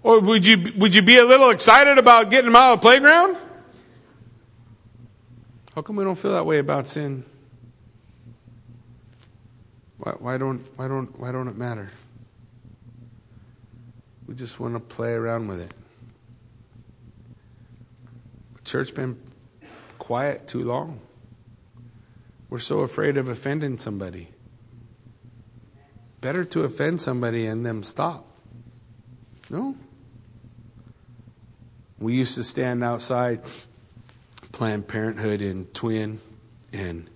[0.04, 2.88] Or would you, would you be a little excited about getting them out of the
[2.88, 3.38] playground?
[5.76, 7.24] How come we don't feel that way about sin?
[9.98, 11.90] Why, why, don't, why, don't, why don't it matter?
[14.28, 15.74] We just want to play around with it.
[18.56, 19.20] The church been
[19.98, 21.00] quiet too long.
[22.50, 24.30] We're so afraid of offending somebody.
[26.22, 28.26] Better to offend somebody and them stop.
[29.50, 29.76] No?
[32.00, 33.42] We used to stand outside
[34.52, 36.20] Planned Parenthood in Twin,
[36.74, 37.10] and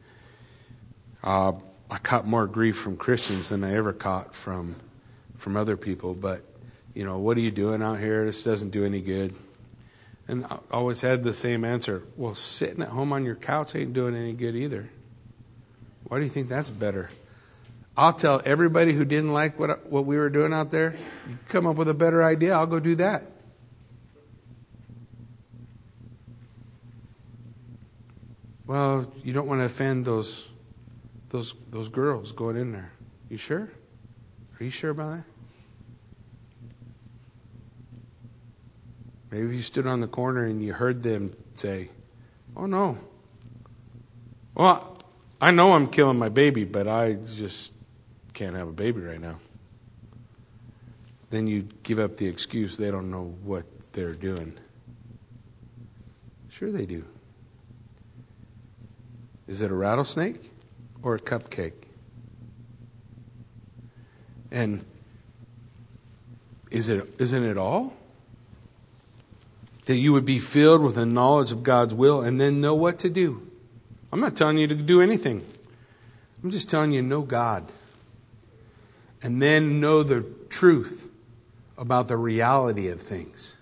[1.24, 1.54] uh,
[1.89, 4.76] I caught more grief from Christians than I ever caught from
[5.38, 6.13] from other people.
[6.13, 6.43] But
[6.93, 8.26] you know, what are you doing out here?
[8.26, 9.34] This doesn't do any good.
[10.28, 12.04] And I always had the same answer.
[12.15, 14.89] Well, sitting at home on your couch ain't doing any good either.
[16.08, 17.10] Why do you think that's better?
[17.96, 20.96] I'll tell everybody who didn't like what, what we were doing out there,
[21.48, 23.24] come up with a better idea, I'll go do that.
[28.66, 30.50] Well, you don't want to offend those
[31.30, 32.92] those those girls going in there.
[33.30, 33.70] You sure?
[34.60, 35.26] Are you sure about that?
[39.30, 41.89] Maybe you stood on the corner and you heard them say,
[42.56, 42.98] "Oh no."
[44.56, 44.92] Well,
[45.43, 47.73] I know I'm killing my baby, but I just
[48.34, 49.39] can't have a baby right now.
[51.32, 54.58] Then you give up the excuse they don't know what they're doing.
[56.47, 57.03] Sure, they do.
[59.45, 60.49] Is it a rattlesnake
[61.01, 61.73] or a cupcake?
[64.49, 64.86] And
[66.71, 67.97] is it, isn't it all?
[69.88, 72.97] That you would be filled with a knowledge of God's will and then know what
[72.99, 73.49] to do.
[74.13, 75.43] I'm not telling you to do anything.
[76.43, 77.65] I'm just telling you, know God.
[79.23, 81.10] And then know the truth
[81.80, 83.56] about the reality of things.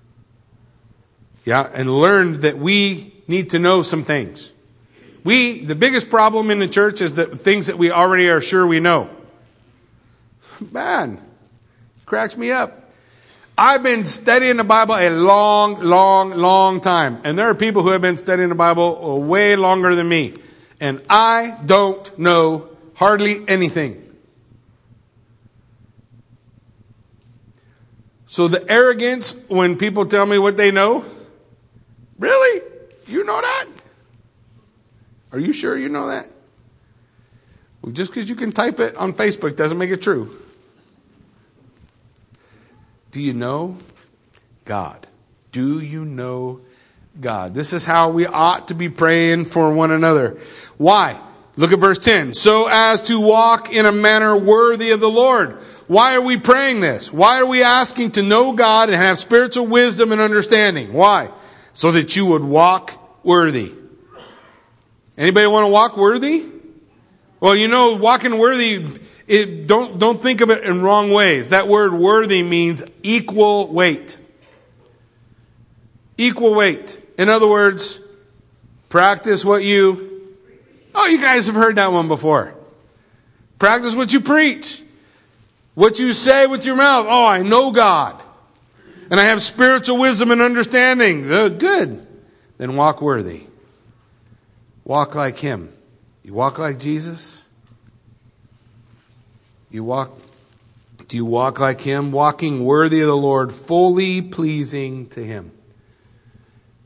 [1.45, 4.51] Yeah, and learn that we need to know some things.
[5.23, 8.67] We, the biggest problem in the church is the things that we already are sure
[8.67, 9.09] we know.
[10.69, 11.17] Man,
[12.05, 12.80] cracks me up.
[13.57, 17.21] I've been studying the Bible a long, long, long time.
[17.23, 20.33] And there are people who have been studying the Bible uh, way longer than me
[20.81, 23.99] and I don't know hardly anything.
[28.25, 31.05] So the arrogance when people tell me what they know,
[32.17, 32.61] really?
[33.07, 33.65] You know that?
[35.31, 36.27] Are you sure you know that?
[37.81, 40.35] Well, just because you can type it on Facebook doesn't make it true.
[43.11, 43.77] Do you know
[44.65, 45.07] God?
[45.51, 46.61] Do you know
[47.19, 47.53] God.
[47.53, 50.37] This is how we ought to be praying for one another.
[50.77, 51.19] Why?
[51.57, 52.33] Look at verse 10.
[52.33, 55.61] So as to walk in a manner worthy of the Lord.
[55.87, 57.11] Why are we praying this?
[57.11, 60.93] Why are we asking to know God and have spiritual wisdom and understanding?
[60.93, 61.29] Why?
[61.73, 63.73] So that you would walk worthy.
[65.17, 66.49] Anybody want to walk worthy?
[67.41, 68.85] Well, you know, walking worthy,
[69.31, 71.49] it, don't, don't think of it in wrong ways.
[71.49, 74.17] That word worthy means equal weight.
[76.17, 76.99] Equal weight.
[77.17, 78.01] In other words,
[78.89, 80.35] practice what you.
[80.93, 82.53] Oh, you guys have heard that one before.
[83.57, 84.83] Practice what you preach.
[85.75, 87.05] What you say with your mouth.
[87.07, 88.21] Oh, I know God.
[89.09, 91.31] and I have spiritual wisdom and understanding.
[91.31, 92.05] Uh, good.
[92.57, 93.43] Then walk worthy.
[94.83, 95.71] Walk like Him.
[96.23, 97.43] You walk like Jesus?
[99.71, 100.11] You walk
[101.11, 105.51] do you walk like him, walking worthy of the Lord, fully pleasing to him?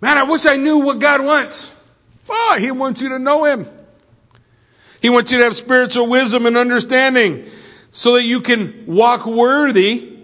[0.01, 1.75] Man, I wish I knew what God wants.
[2.27, 3.67] Oh, he wants you to know him.
[4.99, 7.45] He wants you to have spiritual wisdom and understanding
[7.91, 10.17] so that you can walk worthy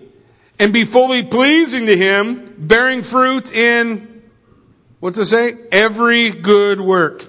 [0.58, 4.24] and be fully pleasing to him, bearing fruit in
[5.00, 5.54] what's it say?
[5.72, 7.24] Every good work.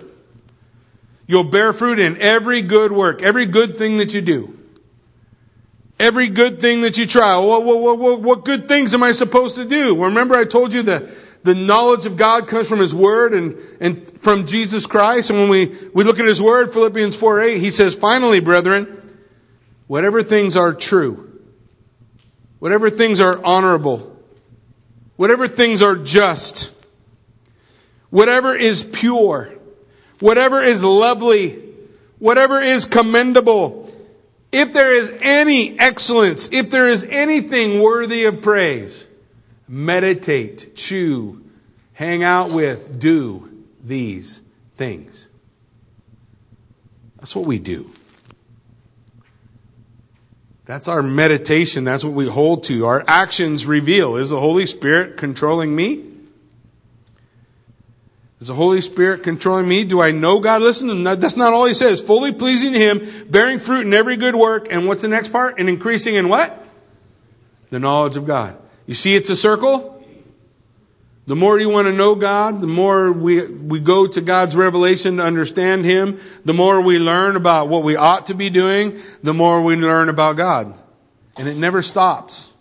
[1.27, 4.59] You'll bear fruit in every good work, every good thing that you do.
[6.03, 7.39] Every good thing that you try.
[7.39, 10.03] What, what, what, what, good things am I supposed to do?
[10.03, 11.07] Remember I told you that
[11.45, 15.31] the knowledge of God comes from His Word and, and from Jesus Christ.
[15.31, 19.01] And when we, we look at His Word, Philippians 4 8, He says, finally, brethren,
[19.87, 21.41] whatever things are true,
[22.59, 24.21] whatever things are honorable,
[25.15, 26.73] whatever things are just,
[28.11, 29.55] whatever is pure,
[30.19, 31.63] whatever is lovely,
[32.19, 33.89] whatever is commendable,
[34.53, 39.09] if there is any excellence, if there is anything worthy of praise,
[39.67, 41.43] meditate, chew,
[41.95, 43.51] hang out with, do
[43.83, 44.43] these
[44.75, 45.27] things.
[47.17, 47.91] That's what we do.
[50.65, 51.85] That's our meditation.
[51.85, 52.87] That's what we hold to.
[52.87, 54.17] Our actions reveal.
[54.17, 56.12] Is the Holy Spirit controlling me?
[58.43, 59.85] Is the Holy Spirit controlling me?
[59.85, 60.63] Do I know God?
[60.63, 62.01] Listen, that's not all he says.
[62.01, 64.67] Fully pleasing to him, bearing fruit in every good work.
[64.69, 65.61] And what's the next part?
[65.61, 66.67] And increasing in what?
[67.71, 68.57] The knowledge of God.
[68.85, 70.05] You see it's a circle?
[71.29, 75.19] The more you want to know God, the more we, we go to God's revelation
[75.19, 79.33] to understand Him, the more we learn about what we ought to be doing, the
[79.33, 80.75] more we learn about God.
[81.37, 82.52] And it never stops.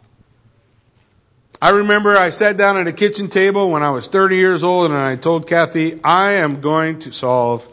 [1.62, 4.90] I remember I sat down at a kitchen table when I was 30 years old
[4.90, 7.68] and I told Kathy, I am going to solve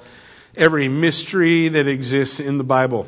[0.58, 3.06] every mystery that exists in the Bible.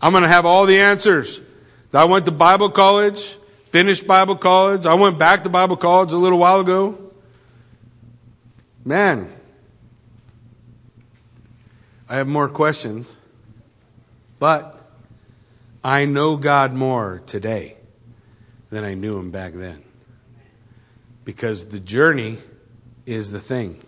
[0.00, 1.40] I'm going to have all the answers.
[1.92, 4.86] I went to Bible college, finished Bible college.
[4.86, 7.10] I went back to Bible college a little while ago.
[8.84, 9.32] Man,
[12.08, 13.16] I have more questions,
[14.38, 14.75] but
[15.86, 17.76] I know God more today
[18.70, 19.84] than I knew Him back then.
[21.24, 22.38] Because the journey
[23.06, 23.80] is the thing.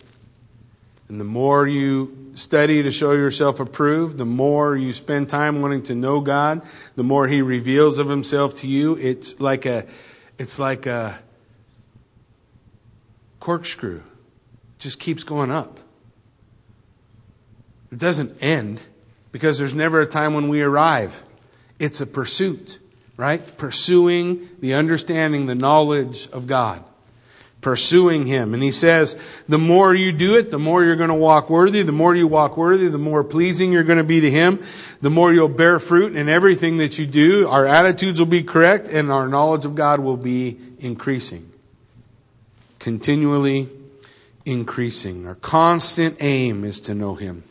[1.09, 5.83] And the more you study to show yourself approved, the more you spend time wanting
[5.85, 6.63] to know God,
[6.95, 8.97] the more He reveals of Himself to you.
[8.97, 9.85] It's like a,
[10.39, 11.19] it's like a
[13.41, 13.97] corkscrew.
[13.97, 15.81] It just keeps going up.
[17.91, 18.83] It doesn't end
[19.33, 21.25] because there's never a time when we arrive.
[21.79, 22.79] It's a pursuit,
[23.17, 23.41] right?
[23.57, 26.83] Pursuing the understanding, the knowledge of God.
[27.61, 28.55] Pursuing Him.
[28.55, 29.17] And He says,
[29.49, 31.83] the more you do it, the more you're going to walk worthy.
[31.83, 34.63] The more you walk worthy, the more pleasing you're going to be to Him.
[35.01, 37.49] The more you'll bear fruit in everything that you do.
[37.49, 41.51] Our attitudes will be correct and our knowledge of God will be increasing.
[42.79, 43.69] Continually
[44.45, 45.27] increasing.
[45.27, 47.43] Our constant aim is to know Him.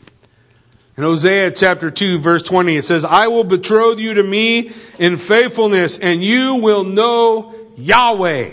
[0.97, 5.17] In Hosea chapter 2 verse 20 it says, I will betroth you to me in
[5.17, 8.51] faithfulness and you will know Yahweh.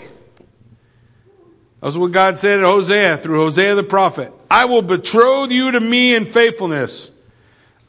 [1.81, 4.31] That's what God said to Hosea through Hosea the prophet.
[4.49, 7.11] I will betroth you to me in faithfulness.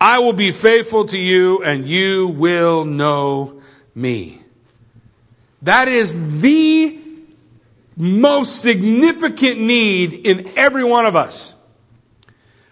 [0.01, 3.61] I will be faithful to you and you will know
[3.95, 4.41] me.
[5.63, 6.99] That is the
[7.97, 11.56] most significant need in every one of us.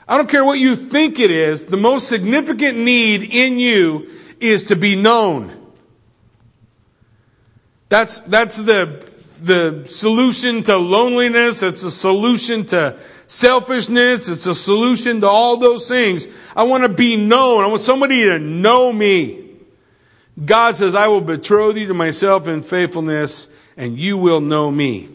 [0.07, 4.65] I don't care what you think it is, the most significant need in you is
[4.65, 5.53] to be known.
[7.89, 9.09] That's, that's the,
[9.43, 11.63] the solution to loneliness.
[11.63, 14.29] It's a solution to selfishness.
[14.29, 16.27] It's a solution to all those things.
[16.57, 17.65] I want to be known.
[17.65, 19.45] I want somebody to know me.
[20.45, 25.09] God says, I will betroth you to myself in faithfulness and you will know me.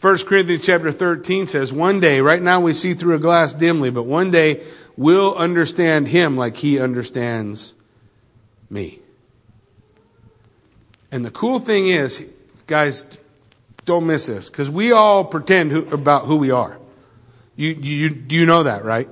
[0.00, 3.90] 1 Corinthians chapter 13 says, one day, right now we see through a glass dimly,
[3.90, 4.62] but one day
[4.96, 7.74] we'll understand him like he understands
[8.70, 9.00] me.
[11.10, 12.24] And the cool thing is,
[12.68, 13.18] guys,
[13.86, 16.78] don't miss this, because we all pretend who, about who we are.
[17.56, 19.08] You, you, you know that, right?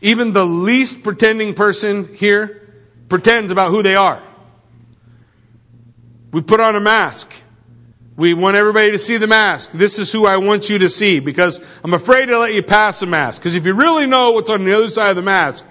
[0.00, 2.62] Even the least pretending person here
[3.10, 4.22] pretends about who they are.
[6.32, 7.30] We put on a mask.
[8.16, 9.72] We want everybody to see the mask.
[9.72, 13.00] This is who I want you to see because I'm afraid to let you pass
[13.00, 13.42] the mask.
[13.42, 15.66] Because if you really know what's on the other side of the mask,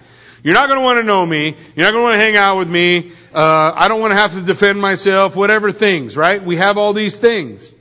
[0.45, 1.55] You're not going to want to know me.
[1.75, 3.11] You're not going to want to hang out with me.
[3.33, 6.39] Uh, I don't want to have to defend myself, whatever things, right?
[6.39, 7.73] We have all these things.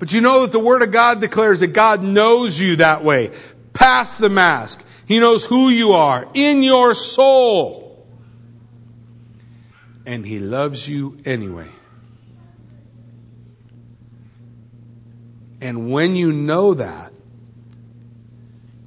[0.00, 3.30] But you know that the Word of God declares that God knows you that way.
[3.74, 4.84] Past the mask.
[5.06, 8.04] He knows who you are in your soul.
[10.04, 11.68] And He loves you anyway.
[15.64, 17.10] And when you know that,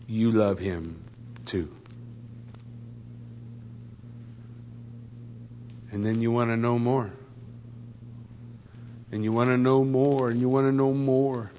[0.05, 1.03] you love Him
[1.43, 1.75] too.
[5.91, 7.11] And then you want to know more.
[9.11, 11.49] And you want to know more, and you want to know more.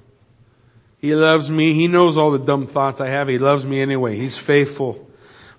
[0.99, 1.73] He loves me.
[1.73, 3.27] He knows all the dumb thoughts I have.
[3.27, 4.15] He loves me anyway.
[4.15, 5.05] He's faithful.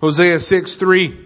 [0.01, 1.19] Hosea 6 3.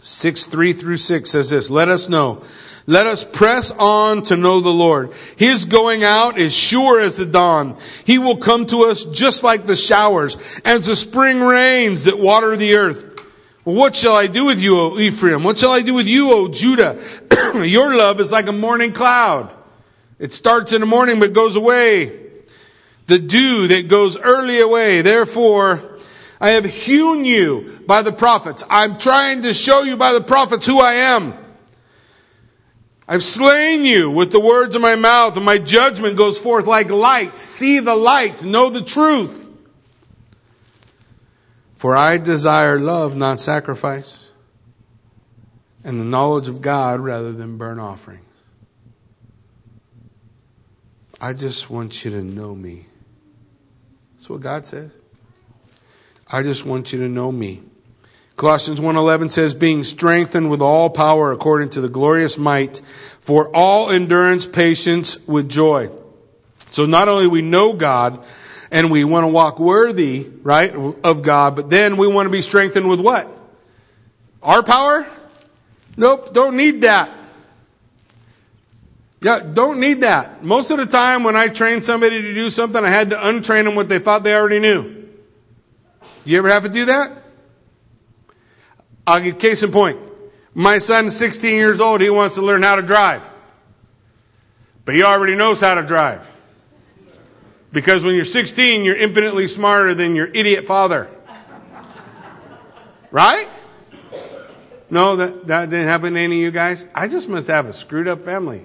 [0.00, 2.42] 6 3 through 6 says this Let us know.
[2.88, 5.12] Let us press on to know the Lord.
[5.36, 7.76] His going out is sure as the dawn.
[8.04, 12.56] He will come to us just like the showers, as the spring rains that water
[12.56, 13.20] the earth.
[13.64, 15.42] What shall I do with you, O Ephraim?
[15.42, 17.02] What shall I do with you, O Judah?
[17.56, 19.52] Your love is like a morning cloud.
[20.20, 22.20] It starts in the morning but goes away.
[23.06, 25.02] The dew that goes early away.
[25.02, 25.98] Therefore,
[26.40, 28.62] I have hewn you by the prophets.
[28.70, 31.34] I'm trying to show you by the prophets who I am.
[33.08, 36.90] I've slain you with the words of my mouth, and my judgment goes forth like
[36.90, 37.38] light.
[37.38, 39.48] See the light, know the truth.
[41.76, 44.32] For I desire love, not sacrifice,
[45.84, 48.22] and the knowledge of God rather than burnt offerings.
[51.20, 52.86] I just want you to know me.
[54.16, 54.90] That's what God says.
[56.30, 57.62] I just want you to know me.
[58.36, 62.82] Colossians 1:11 says being strengthened with all power according to the glorious might
[63.20, 65.88] for all endurance patience with joy.
[66.70, 68.22] So not only we know God,
[68.70, 72.42] and we want to walk worthy, right, of God, but then we want to be
[72.42, 73.28] strengthened with what?
[74.42, 75.06] Our power?
[75.96, 77.10] Nope, don't need that.
[79.22, 80.44] Yeah, don't need that.
[80.44, 83.64] Most of the time when I train somebody to do something, I had to untrain
[83.64, 85.08] them what they thought they already knew.
[86.24, 87.12] You ever have to do that?
[89.06, 89.98] I'll give case in point.
[90.54, 92.00] My son's 16 years old.
[92.00, 93.28] He wants to learn how to drive.
[94.84, 96.32] But he already knows how to drive.
[97.72, 101.08] Because when you're 16, you're infinitely smarter than your idiot father.
[103.10, 103.48] Right?
[104.88, 106.86] No, that, that didn't happen to any of you guys.
[106.94, 108.62] I just must have a screwed up family.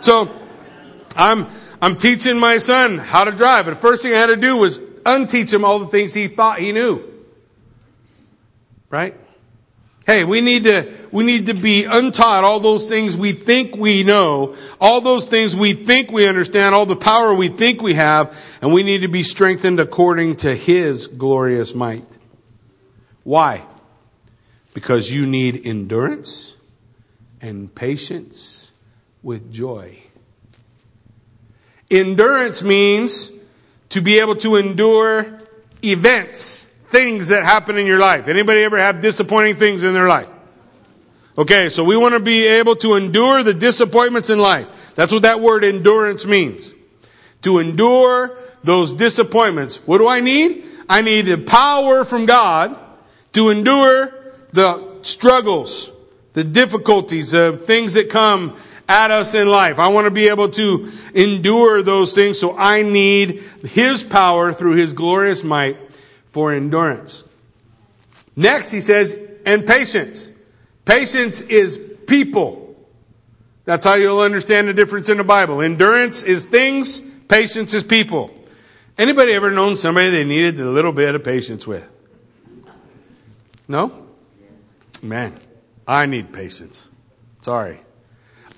[0.00, 0.34] So
[1.16, 1.48] I'm
[1.80, 3.66] I'm teaching my son how to drive.
[3.66, 6.28] And the first thing I had to do was unteach him all the things he
[6.28, 7.02] thought he knew.
[8.90, 9.14] Right?
[10.06, 14.04] Hey, we need to, we need to be untaught all those things we think we
[14.04, 18.38] know, all those things we think we understand, all the power we think we have,
[18.60, 22.04] and we need to be strengthened according to His glorious might.
[23.22, 23.64] Why?
[24.74, 26.56] Because you need endurance
[27.40, 28.72] and patience
[29.22, 29.98] with joy.
[31.90, 33.30] Endurance means
[33.88, 35.38] to be able to endure
[35.82, 38.28] events things that happen in your life.
[38.28, 40.30] Anybody ever have disappointing things in their life?
[41.36, 44.92] Okay, so we want to be able to endure the disappointments in life.
[44.94, 46.72] That's what that word endurance means.
[47.42, 49.84] To endure those disappointments.
[49.88, 50.64] What do I need?
[50.88, 52.78] I need the power from God
[53.32, 54.14] to endure
[54.52, 55.90] the struggles,
[56.34, 58.56] the difficulties of things that come
[58.88, 59.80] at us in life.
[59.80, 64.76] I want to be able to endure those things, so I need His power through
[64.76, 65.76] His glorious might
[66.34, 67.22] for endurance.
[68.34, 69.16] Next, he says,
[69.46, 70.32] and patience.
[70.84, 71.78] Patience is
[72.08, 72.74] people.
[73.64, 75.62] That's how you'll understand the difference in the Bible.
[75.62, 78.34] Endurance is things, patience is people.
[78.98, 81.88] Anybody ever known somebody they needed a little bit of patience with?
[83.68, 84.06] No?
[85.00, 85.34] Man,
[85.86, 86.84] I need patience.
[87.42, 87.78] Sorry.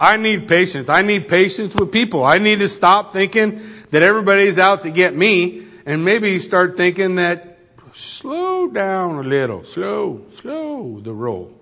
[0.00, 0.88] I need patience.
[0.88, 2.24] I need patience with people.
[2.24, 3.60] I need to stop thinking
[3.90, 7.55] that everybody's out to get me and maybe start thinking that
[7.96, 9.64] slow down a little.
[9.64, 11.52] Slow, slow the roll.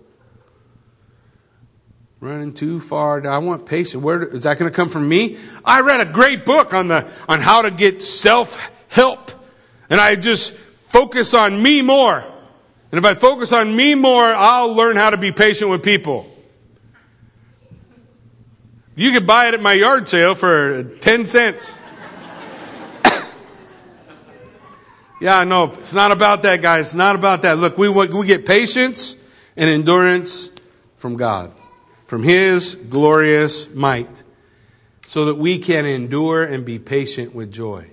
[2.20, 3.26] Running too far.
[3.26, 4.02] I want patience.
[4.02, 5.36] Where is that going to come from me?
[5.64, 9.30] I read a great book on the on how to get self help,
[9.90, 12.24] and I just focus on me more.
[12.90, 16.30] And if I focus on me more, I'll learn how to be patient with people.
[18.96, 21.78] You could buy it at my yard sale for 10 cents.
[25.24, 26.88] Yeah, no, it's not about that, guys.
[26.88, 27.56] It's not about that.
[27.56, 29.16] Look, we, we get patience
[29.56, 30.50] and endurance
[30.96, 31.50] from God,
[32.06, 34.22] from His glorious might,
[35.06, 37.86] so that we can endure and be patient with joy.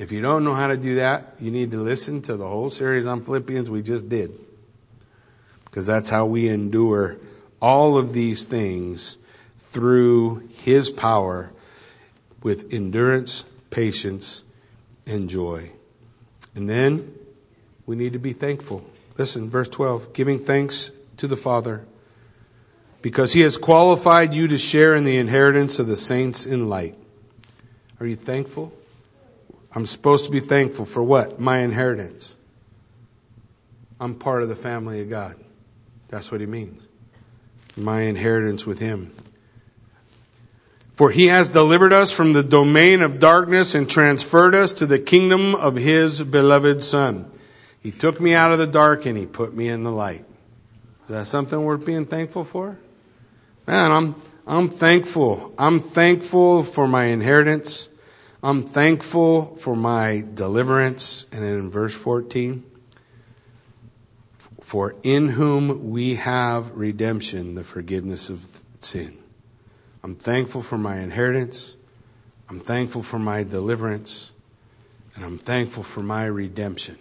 [0.00, 2.68] If you don't know how to do that, you need to listen to the whole
[2.68, 4.32] series on Philippians we just did.
[5.66, 7.16] Because that's how we endure
[7.62, 9.18] all of these things
[9.60, 11.52] through His power
[12.42, 14.42] with endurance, patience,
[15.06, 15.70] and joy.
[16.54, 17.14] And then
[17.86, 18.84] we need to be thankful.
[19.16, 21.84] Listen, verse 12 giving thanks to the Father
[23.02, 26.96] because He has qualified you to share in the inheritance of the saints in light.
[28.00, 28.72] Are you thankful?
[29.74, 31.40] I'm supposed to be thankful for what?
[31.40, 32.34] My inheritance.
[34.00, 35.36] I'm part of the family of God.
[36.08, 36.82] That's what he means.
[37.76, 39.12] My inheritance with him.
[40.94, 45.00] For he has delivered us from the domain of darkness and transferred us to the
[45.00, 47.28] kingdom of his beloved Son.
[47.80, 50.24] He took me out of the dark and he put me in the light.
[51.02, 52.78] Is that something worth being thankful for?
[53.66, 54.14] Man, I'm,
[54.46, 55.52] I'm thankful.
[55.58, 57.88] I'm thankful for my inheritance.
[58.40, 61.26] I'm thankful for my deliverance.
[61.32, 62.64] And then in verse 14,
[64.62, 68.46] for in whom we have redemption, the forgiveness of
[68.78, 69.18] sin.
[70.04, 71.76] I'm thankful for my inheritance.
[72.50, 74.32] I'm thankful for my deliverance.
[75.16, 76.98] And I'm thankful for my redemption.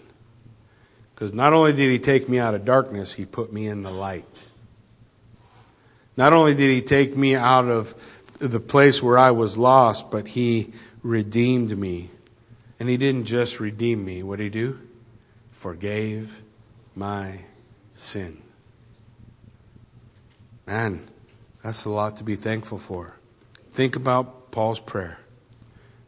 [1.13, 3.91] Because not only did he take me out of darkness, he put me in the
[3.91, 4.47] light.
[6.15, 7.93] Not only did he take me out of
[8.39, 12.09] the place where I was lost, but he redeemed me.
[12.79, 14.23] And he didn't just redeem me.
[14.23, 14.79] What did he do?
[15.51, 16.41] Forgave
[16.95, 17.39] my
[17.95, 18.41] sin.
[20.65, 21.09] Man,
[21.63, 23.15] that's a lot to be thankful for.
[23.71, 25.17] Think about Paul's prayer.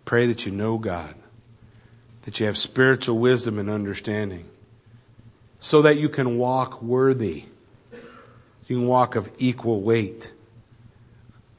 [0.03, 1.15] Pray that you know God,
[2.23, 4.45] that you have spiritual wisdom and understanding,
[5.59, 7.45] so that you can walk worthy.
[8.67, 10.33] You can walk of equal weight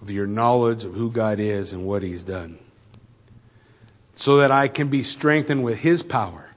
[0.02, 2.58] of your knowledge of who God is and what He's done
[4.16, 6.48] so that I can be strengthened with His power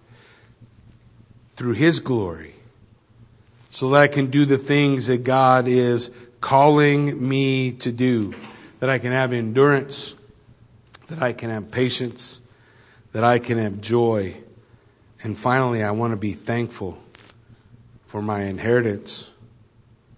[1.52, 2.56] through His glory,
[3.70, 6.10] so that I can do the things that God is
[6.42, 8.34] calling me to do,
[8.80, 10.16] that I can have endurance,
[11.08, 12.42] that I can have patience,
[13.12, 14.36] that I can have joy.
[15.24, 16.98] And finally, I want to be thankful
[18.06, 19.32] for my inheritance,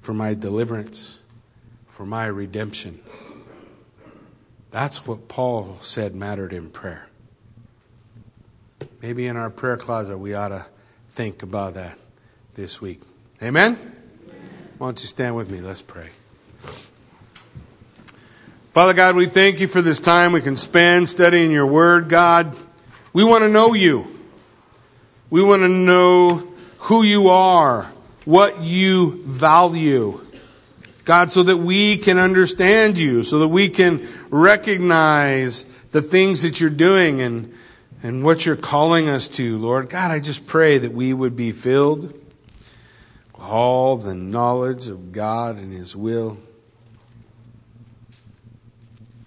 [0.02, 1.22] for my deliverance,
[1.88, 3.02] for my redemption.
[4.72, 7.08] That's what Paul said mattered in prayer.
[9.02, 10.66] Maybe in our prayer closet, we ought to
[11.10, 11.98] think about that
[12.54, 13.02] this week.
[13.42, 14.01] Amen?
[14.82, 15.62] Why don't you stand with me?
[15.62, 16.08] Let's pray.
[18.72, 22.58] Father God, we thank you for this time we can spend studying your word, God.
[23.14, 24.08] We want to know you.
[25.30, 26.48] We want to know
[26.80, 27.92] who you are,
[28.26, 30.20] what you value.
[31.06, 36.60] God, so that we can understand you, so that we can recognize the things that
[36.60, 37.54] you're doing and
[38.02, 39.90] and what you're calling us to, Lord.
[39.90, 42.20] God, I just pray that we would be filled
[43.42, 46.38] all the knowledge of God and His will,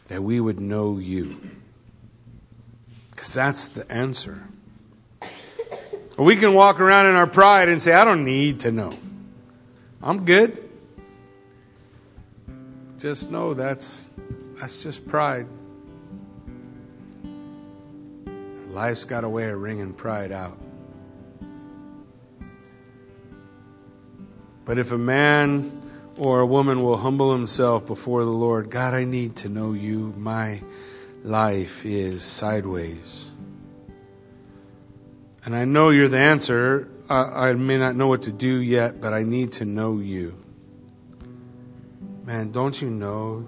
[0.08, 1.38] that we would know you.
[3.10, 4.42] Because that's the answer.
[6.16, 8.92] we can walk around in our pride and say, I don't need to know.
[10.02, 10.60] I'm good.
[12.98, 14.10] Just know that's
[14.58, 15.46] that's just pride.
[18.68, 20.58] Life's got a way of wringing pride out.
[24.64, 25.82] But if a man
[26.18, 30.14] or a woman will humble himself before the Lord, God, I need to know you.
[30.16, 30.62] My
[31.22, 33.30] life is sideways.
[35.44, 36.88] And I know you're the answer.
[37.08, 40.38] I, I, may not know what to do yet, but I need to know you.
[42.24, 43.46] Man, don't you know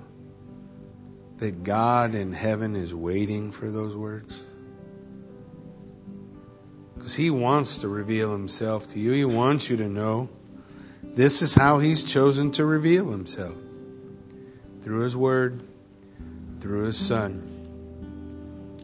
[1.38, 4.44] that God in heaven is waiting for those words?
[6.94, 9.12] Because He wants to reveal Himself to you.
[9.12, 10.28] He wants you to know
[11.16, 13.56] this is how He's chosen to reveal Himself
[14.82, 15.62] through His Word,
[16.58, 17.40] through His Son.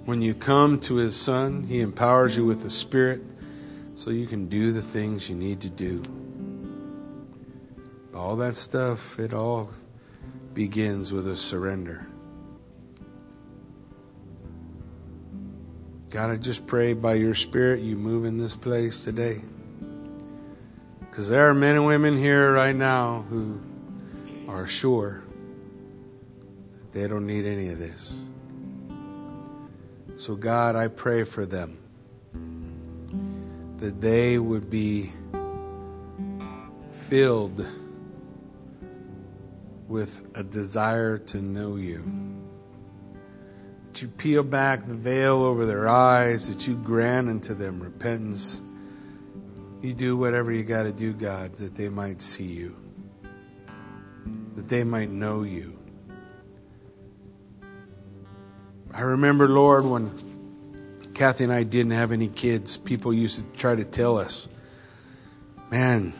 [0.06, 3.20] When you come to His Son, He empowers you with the Spirit
[3.94, 6.02] so you can do the things you need to do.
[8.14, 9.70] All that stuff, it all
[10.54, 12.06] begins with a surrender.
[16.08, 19.42] God, I just pray by your Spirit you move in this place today.
[21.12, 23.60] Because there are men and women here right now who
[24.48, 25.22] are sure
[26.72, 28.18] that they don't need any of this.
[30.16, 31.76] So, God, I pray for them
[33.76, 35.12] that they would be
[36.92, 37.62] filled
[39.86, 42.02] with a desire to know you
[43.84, 48.62] that you peel back the veil over their eyes, that you grant unto them repentance.
[49.82, 52.76] You do whatever you got to do, God, that they might see you,
[54.54, 55.76] that they might know you.
[58.94, 60.12] I remember, Lord, when
[61.14, 64.46] Kathy and I didn't have any kids, people used to try to tell us,
[65.72, 66.12] man,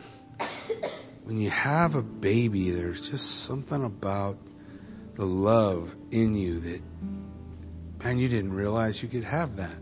[1.23, 4.39] when you have a baby, there's just something about
[5.15, 6.83] the love in you that,
[8.03, 9.79] man, you didn't realize you could have that.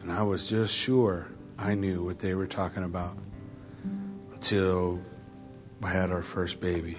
[0.00, 1.28] And I was just sure
[1.58, 3.16] I knew what they were talking about
[4.32, 5.00] until
[5.82, 6.98] I had our first baby.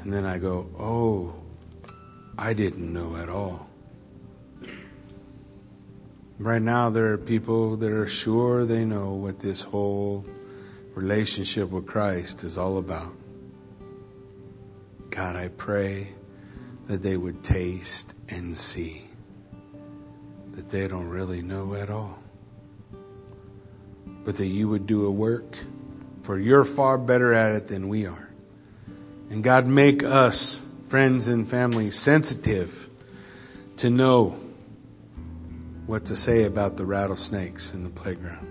[0.00, 1.34] And then I go, oh,
[2.38, 3.68] I didn't know at all.
[6.38, 10.24] Right now, there are people that are sure they know what this whole
[10.94, 13.12] relationship with Christ is all about.
[15.10, 16.08] God, I pray
[16.86, 19.04] that they would taste and see
[20.52, 22.21] that they don't really know at all.
[24.24, 25.56] But that you would do a work,
[26.22, 28.28] for you're far better at it than we are.
[29.30, 32.88] And God, make us, friends and family, sensitive
[33.78, 34.38] to know
[35.86, 38.46] what to say about the rattlesnakes in the playground.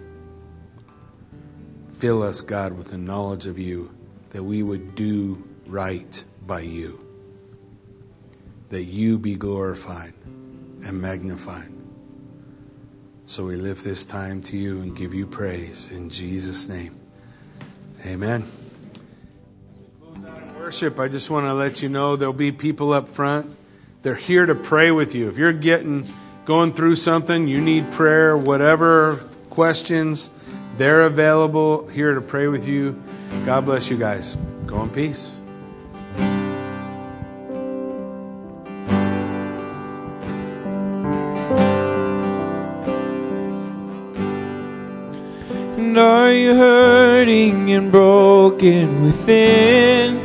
[1.90, 3.92] Fill us, God, with the knowledge of you
[4.32, 7.06] that we would do right by you,
[8.70, 10.14] that you be glorified
[10.84, 11.72] and magnified.
[13.26, 17.00] So we lift this time to you and give you praise in Jesus' name.
[18.06, 18.44] Amen.
[20.58, 23.58] Worship, I just want to let you know there'll be people up front.
[24.02, 25.30] They're here to pray with you.
[25.30, 26.08] If you're getting
[26.46, 29.18] going through something, you need prayer, whatever
[29.50, 30.30] questions,
[30.78, 33.02] they're available here to pray with you.
[33.46, 34.38] God bless you guys.
[34.66, 35.36] Go in peace.
[47.52, 50.20] Hurting and broken within?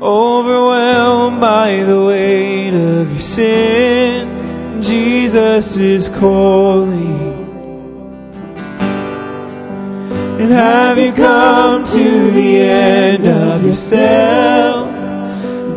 [0.00, 7.34] Overwhelmed by the weight of your sin, Jesus is calling.
[10.38, 14.94] And have you come to the end of yourself?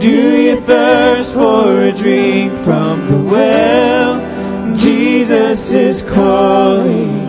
[0.02, 4.76] Do you thirst for a drink from the well?
[4.76, 7.29] Jesus is calling.